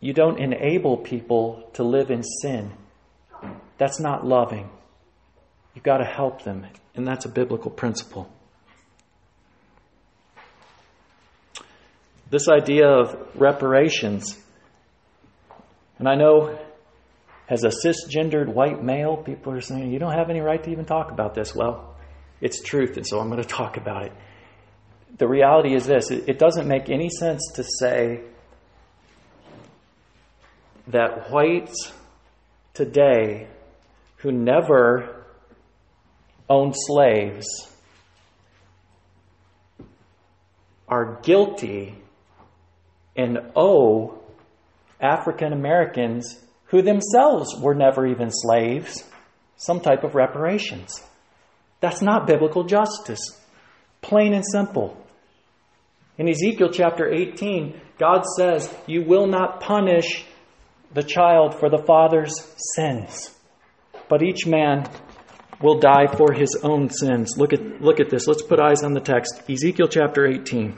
[0.00, 2.72] you don't enable people to live in sin.
[3.78, 4.70] That's not loving.
[5.78, 6.66] You've got to help them,
[6.96, 8.28] and that's a biblical principle.
[12.28, 14.36] This idea of reparations,
[16.00, 16.58] and I know
[17.48, 20.84] as a cisgendered white male, people are saying, you don't have any right to even
[20.84, 21.54] talk about this.
[21.54, 21.94] Well,
[22.40, 24.12] it's truth, and so I'm going to talk about it.
[25.16, 28.22] The reality is this it doesn't make any sense to say
[30.88, 31.92] that whites
[32.74, 33.46] today
[34.16, 35.17] who never
[36.48, 37.46] owned slaves
[40.88, 41.94] are guilty
[43.16, 44.18] and owe
[45.00, 49.04] African Americans who themselves were never even slaves,
[49.56, 51.02] some type of reparations.
[51.80, 53.20] That's not biblical justice.
[54.00, 54.96] Plain and simple.
[56.16, 60.24] In Ezekiel chapter 18, God says, You will not punish
[60.92, 62.34] the child for the father's
[62.74, 63.34] sins,
[64.08, 64.88] but each man
[65.60, 67.36] will die for his own sins.
[67.36, 68.26] Look at, look at this.
[68.26, 69.42] Let's put eyes on the text.
[69.48, 70.74] Ezekiel chapter 18.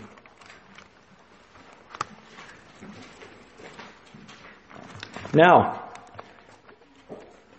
[5.32, 5.90] Now,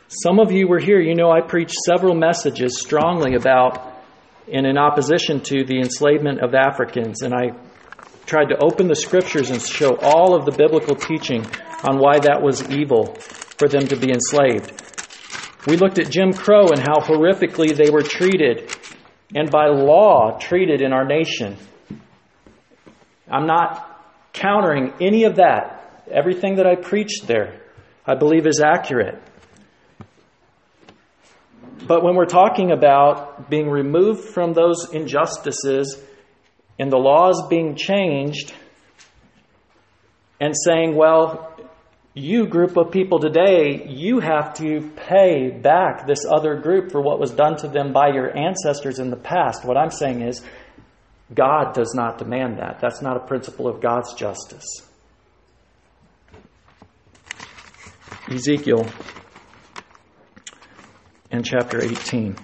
[0.08, 3.94] some of you were here, you know I preached several messages strongly about
[4.52, 7.52] and in opposition to the enslavement of Africans, and I
[8.26, 11.46] tried to open the scriptures and show all of the biblical teaching
[11.84, 14.91] on why that was evil for them to be enslaved.
[15.68, 18.76] We looked at Jim Crow and how horrifically they were treated
[19.36, 21.57] and by law treated in our nation.
[23.30, 23.88] I'm not
[24.34, 26.03] countering any of that.
[26.09, 27.62] Everything that I preached there,
[28.05, 29.22] I believe is accurate.
[31.88, 36.01] But when we're talking about being removed from those injustices
[36.80, 38.53] and the laws being changed
[40.39, 41.51] and saying, well,
[42.14, 47.20] you group of people today, you have to pay back this other group for what
[47.20, 49.64] was done to them by your ancestors in the past.
[49.64, 50.41] What I'm saying is,
[51.34, 52.80] God does not demand that.
[52.82, 54.66] That's not a principle of God's justice.
[58.30, 58.86] Ezekiel
[61.32, 62.36] in chapter 18.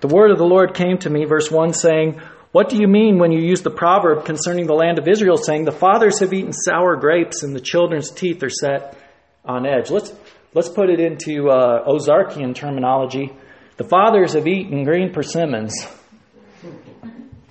[0.00, 2.20] The word of the Lord came to me, verse 1, saying,
[2.52, 5.64] What do you mean when you use the proverb concerning the land of Israel, saying,
[5.64, 8.96] The fathers have eaten sour grapes and the children's teeth are set
[9.44, 9.90] on edge?
[9.90, 10.12] Let's,
[10.54, 13.32] let's put it into uh, Ozarkian terminology.
[13.76, 15.72] The fathers have eaten green persimmons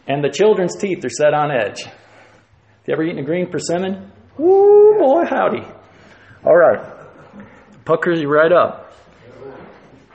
[0.08, 1.84] and the children's teeth are set on edge.
[1.84, 4.12] Have you ever eaten a green persimmon?
[4.38, 5.66] Woo, boy, howdy.
[6.46, 7.00] All right
[7.90, 8.94] puckers you right up.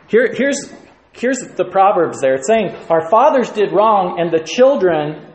[0.06, 0.72] Here, here's,
[1.14, 2.34] here's the Proverbs there.
[2.34, 5.32] It's saying, Our fathers did wrong, and the children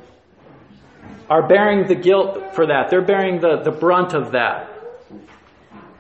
[1.30, 2.88] are bearing the guilt for that.
[2.90, 4.70] They're bearing the, the brunt of that.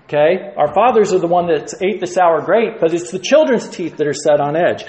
[0.06, 0.54] Okay?
[0.58, 3.98] Our fathers are the one that ate the sour grape, but it's the children's teeth
[3.98, 4.84] that are set on edge.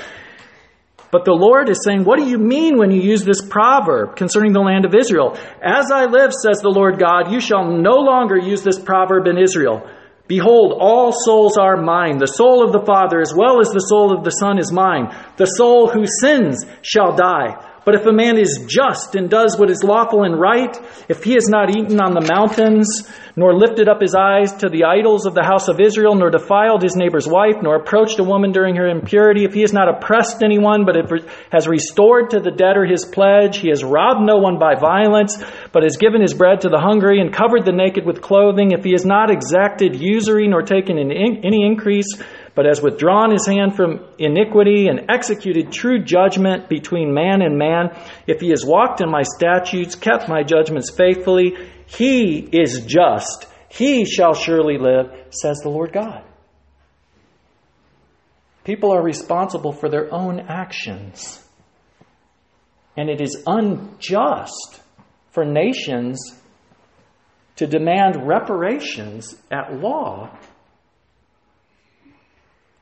[1.13, 4.53] But the Lord is saying, What do you mean when you use this proverb concerning
[4.53, 5.37] the land of Israel?
[5.63, 9.37] As I live, says the Lord God, you shall no longer use this proverb in
[9.37, 9.89] Israel.
[10.31, 12.19] Behold, all souls are mine.
[12.19, 15.13] The soul of the Father as well as the soul of the Son is mine.
[15.37, 17.59] The soul who sins shall die.
[17.85, 20.77] But if a man is just and does what is lawful and right,
[21.09, 24.85] if he has not eaten on the mountains, nor lifted up his eyes to the
[24.85, 28.53] idols of the house of Israel, nor defiled his neighbor's wife, nor approached a woman
[28.53, 30.97] during her impurity, if he has not oppressed anyone, but
[31.51, 35.83] has restored to the debtor his pledge, he has robbed no one by violence, but
[35.83, 38.93] has given his bread to the hungry and covered the naked with clothing, if he
[38.93, 42.21] has not exacted usury nor taken any increase,
[42.55, 47.91] but has withdrawn his hand from iniquity and executed true judgment between man and man,
[48.27, 53.47] if he has walked in my statutes, kept my judgments faithfully, he is just.
[53.69, 56.25] He shall surely live, says the Lord God.
[58.65, 61.45] People are responsible for their own actions.
[62.97, 64.81] And it is unjust
[65.31, 66.21] for nations
[67.57, 70.31] to demand reparations at law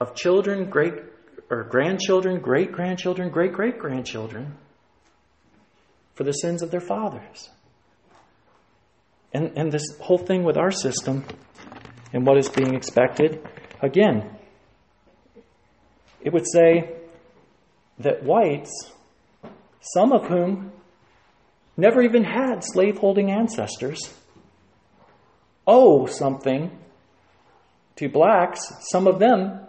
[0.01, 0.95] of children, great
[1.51, 4.57] or grandchildren, great grandchildren, great great grandchildren
[6.15, 7.49] for the sins of their fathers.
[9.33, 11.25] And, and this whole thing with our system
[12.13, 13.47] and what is being expected,
[13.83, 14.37] again,
[16.21, 16.97] it would say
[17.99, 18.93] that whites,
[19.81, 20.73] some of whom
[21.77, 24.01] never even had slaveholding ancestors,
[25.67, 26.77] owe something
[27.97, 29.68] to blacks, some of them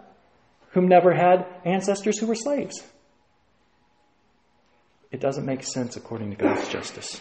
[0.72, 2.82] whom never had ancestors who were slaves.
[5.10, 7.20] It doesn't make sense according to God's justice.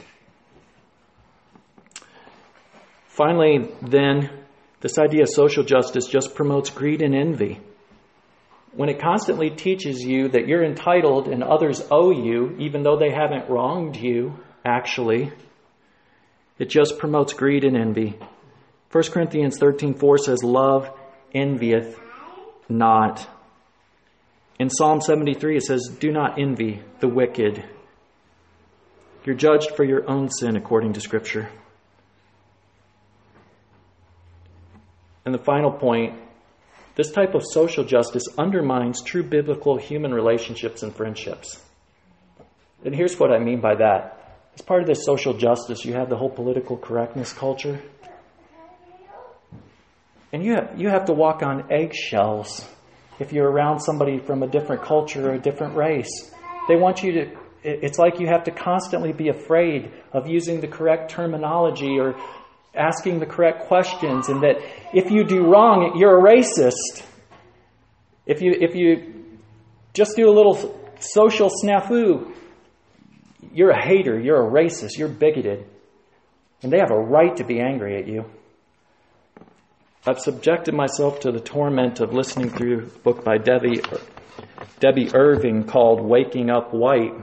[3.08, 4.30] Finally, then,
[4.82, 7.60] this idea of social justice just promotes greed and envy.
[8.74, 13.10] When it constantly teaches you that you're entitled and others owe you, even though they
[13.10, 15.34] haven't wronged you, actually,
[16.60, 18.18] it just promotes greed and envy.
[18.92, 20.92] 1 Corinthians 13:4 says, Love
[21.34, 22.00] envieth
[22.70, 23.28] not.
[24.60, 27.64] In Psalm 73, it says, Do not envy the wicked.
[29.24, 31.50] You're judged for your own sin according to Scripture.
[35.26, 36.20] And the final point
[36.96, 41.64] this type of social justice undermines true biblical human relationships and friendships.
[42.84, 44.42] And here's what I mean by that.
[44.56, 47.82] As part of this social justice, you have the whole political correctness culture.
[50.34, 52.68] And you have, you have to walk on eggshells
[53.20, 56.34] if you're around somebody from a different culture or a different race.
[56.68, 60.68] They want you to, it's like you have to constantly be afraid of using the
[60.68, 62.16] correct terminology or
[62.76, 64.58] asking the correct questions, and that
[64.94, 67.04] if you do wrong, you're a racist.
[68.26, 69.38] If you, if you
[69.94, 72.32] just do a little social snafu,
[73.52, 75.66] you're a hater, you're a racist, you're bigoted.
[76.62, 78.26] And they have a right to be angry at you.
[80.08, 83.82] I've subjected myself to the torment of listening through a book by Debby,
[84.80, 87.16] Debby Irving called Waking Up White.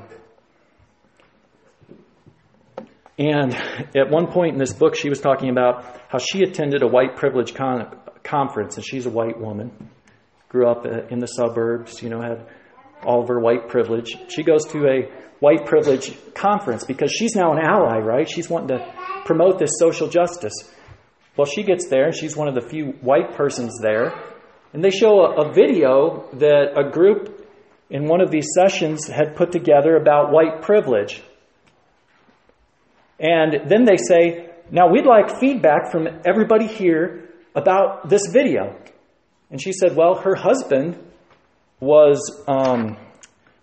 [3.18, 3.54] And
[3.96, 7.16] at one point in this book, she was talking about how she attended a white
[7.16, 9.72] privilege con- conference, and she's a white woman,
[10.50, 12.46] grew up uh, in the suburbs, you know, had
[13.06, 14.14] all of her white privilege.
[14.28, 15.10] She goes to a
[15.40, 18.28] white privilege conference because she's now an ally, right?
[18.28, 20.52] She's wanting to promote this social justice.
[21.36, 24.12] Well, she gets there, and she's one of the few white persons there,
[24.72, 27.46] and they show a, a video that a group
[27.90, 31.22] in one of these sessions had put together about white privilege.
[33.18, 38.76] And then they say, Now we'd like feedback from everybody here about this video.
[39.50, 40.98] And she said, Well, her husband
[41.80, 42.96] was um,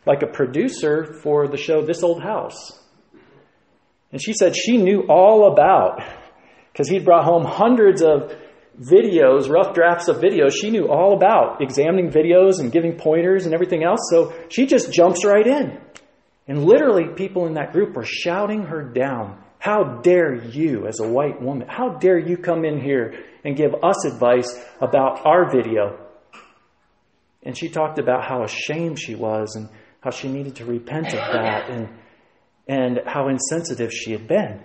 [0.06, 2.80] like a producer for the show This Old House.
[4.12, 6.02] And she said she knew all about
[6.74, 8.36] because he'd brought home hundreds of
[8.82, 13.54] videos, rough drafts of videos she knew all about, examining videos and giving pointers and
[13.54, 14.00] everything else.
[14.10, 15.80] So she just jumps right in.
[16.48, 19.42] And literally, people in that group were shouting her down.
[19.60, 23.72] How dare you, as a white woman, how dare you come in here and give
[23.82, 26.00] us advice about our video?
[27.44, 29.70] And she talked about how ashamed she was and
[30.02, 31.90] how she needed to repent of that and,
[32.68, 34.62] and how insensitive she had been.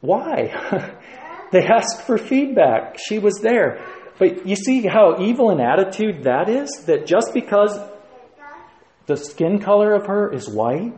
[0.00, 0.94] Why?
[1.52, 2.98] they asked for feedback.
[2.98, 3.84] She was there.
[4.18, 6.70] But you see how evil an attitude that is?
[6.86, 7.78] That just because
[9.06, 10.92] the skin color of her is white,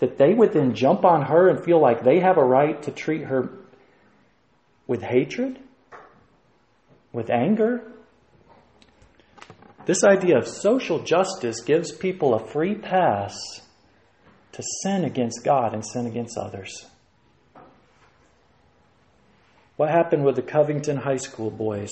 [0.00, 2.90] that they would then jump on her and feel like they have a right to
[2.90, 3.50] treat her
[4.86, 5.58] with hatred,
[7.12, 7.92] with anger.
[9.86, 13.38] This idea of social justice gives people a free pass
[14.52, 16.89] to sin against God and sin against others.
[19.80, 21.90] What happened with the Covington High School boys?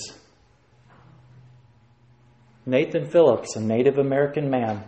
[2.63, 4.83] Nathan Phillips, a Native American man,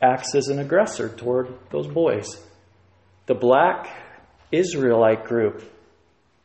[0.00, 2.28] acts as an aggressor toward those boys.
[3.26, 3.88] The black
[4.52, 5.68] Israelite group,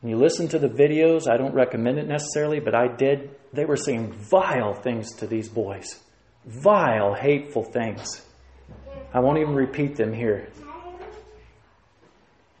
[0.00, 3.64] when you listen to the videos, I don't recommend it necessarily, but I did, they
[3.64, 6.02] were saying vile things to these boys.
[6.44, 8.20] Vile, hateful things.
[9.14, 10.48] I won't even repeat them here.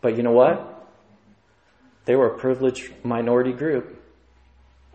[0.00, 0.73] But you know what?
[2.04, 4.00] They were a privileged minority group.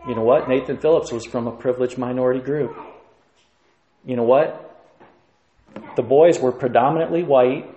[0.08, 0.48] You know what?
[0.48, 2.76] Nathan Phillips was from a privileged minority group.
[4.04, 4.66] You know what?
[5.96, 7.74] The boys were predominantly white,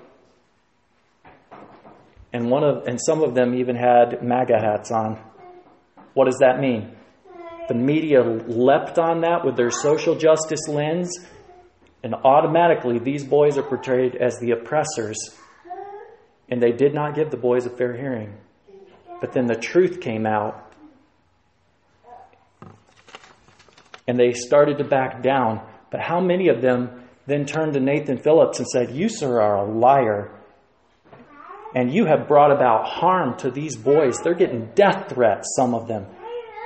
[2.31, 5.19] and one of and some of them even had MAGA hats on.
[6.13, 6.95] What does that mean?
[7.67, 11.11] The media leapt on that with their social justice lens,
[12.03, 15.17] and automatically these boys are portrayed as the oppressors,
[16.49, 18.37] and they did not give the boys a fair hearing.
[19.23, 20.69] But then the truth came out.
[24.05, 25.65] And they started to back down.
[25.91, 29.65] But how many of them then turned to Nathan Phillips and said, You, sir, are
[29.65, 30.29] a liar.
[31.73, 34.17] And you have brought about harm to these boys.
[34.21, 36.05] They're getting death threats, some of them,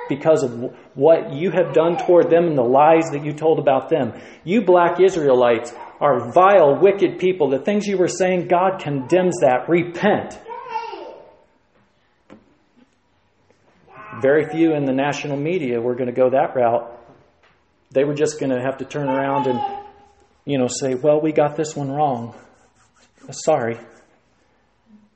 [0.09, 3.89] because of what you have done toward them and the lies that you told about
[3.89, 4.13] them.
[4.43, 7.51] You black Israelites are vile, wicked people.
[7.51, 9.69] The things you were saying, God condemns that.
[9.69, 10.39] Repent.
[14.21, 16.91] Very few in the national media were going to go that route.
[17.91, 19.59] They were just going to have to turn around and,
[20.45, 22.35] you know, say, well, we got this one wrong.
[23.27, 23.77] Uh, sorry.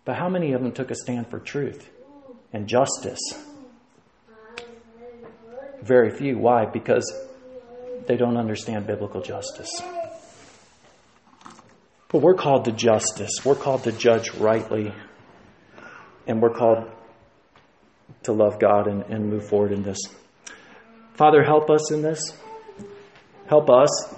[0.06, 1.90] But how many of them took a stand for truth
[2.54, 3.20] and justice?
[5.82, 6.38] Very few.
[6.38, 6.66] Why?
[6.66, 7.12] Because
[8.08, 9.82] they don't understand biblical justice.
[12.10, 13.32] But we're called to justice.
[13.44, 14.94] We're called to judge rightly.
[16.28, 16.90] And we're called
[18.24, 20.00] to love God and, and move forward in this.
[21.16, 22.38] Father, help us in this.
[23.48, 24.16] Help us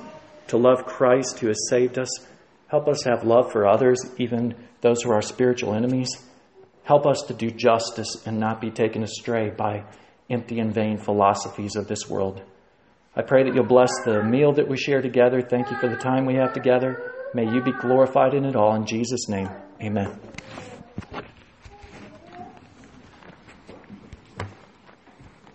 [0.47, 2.09] to love Christ who has saved us.
[2.67, 6.09] Help us have love for others, even those who are our spiritual enemies.
[6.83, 9.83] Help us to do justice and not be taken astray by
[10.29, 12.41] empty and vain philosophies of this world.
[13.15, 15.41] I pray that you'll bless the meal that we share together.
[15.41, 17.13] Thank you for the time we have together.
[17.33, 18.75] May you be glorified in it all.
[18.75, 19.49] In Jesus' name,
[19.81, 20.19] amen.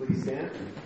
[0.09, 0.78] Please stand.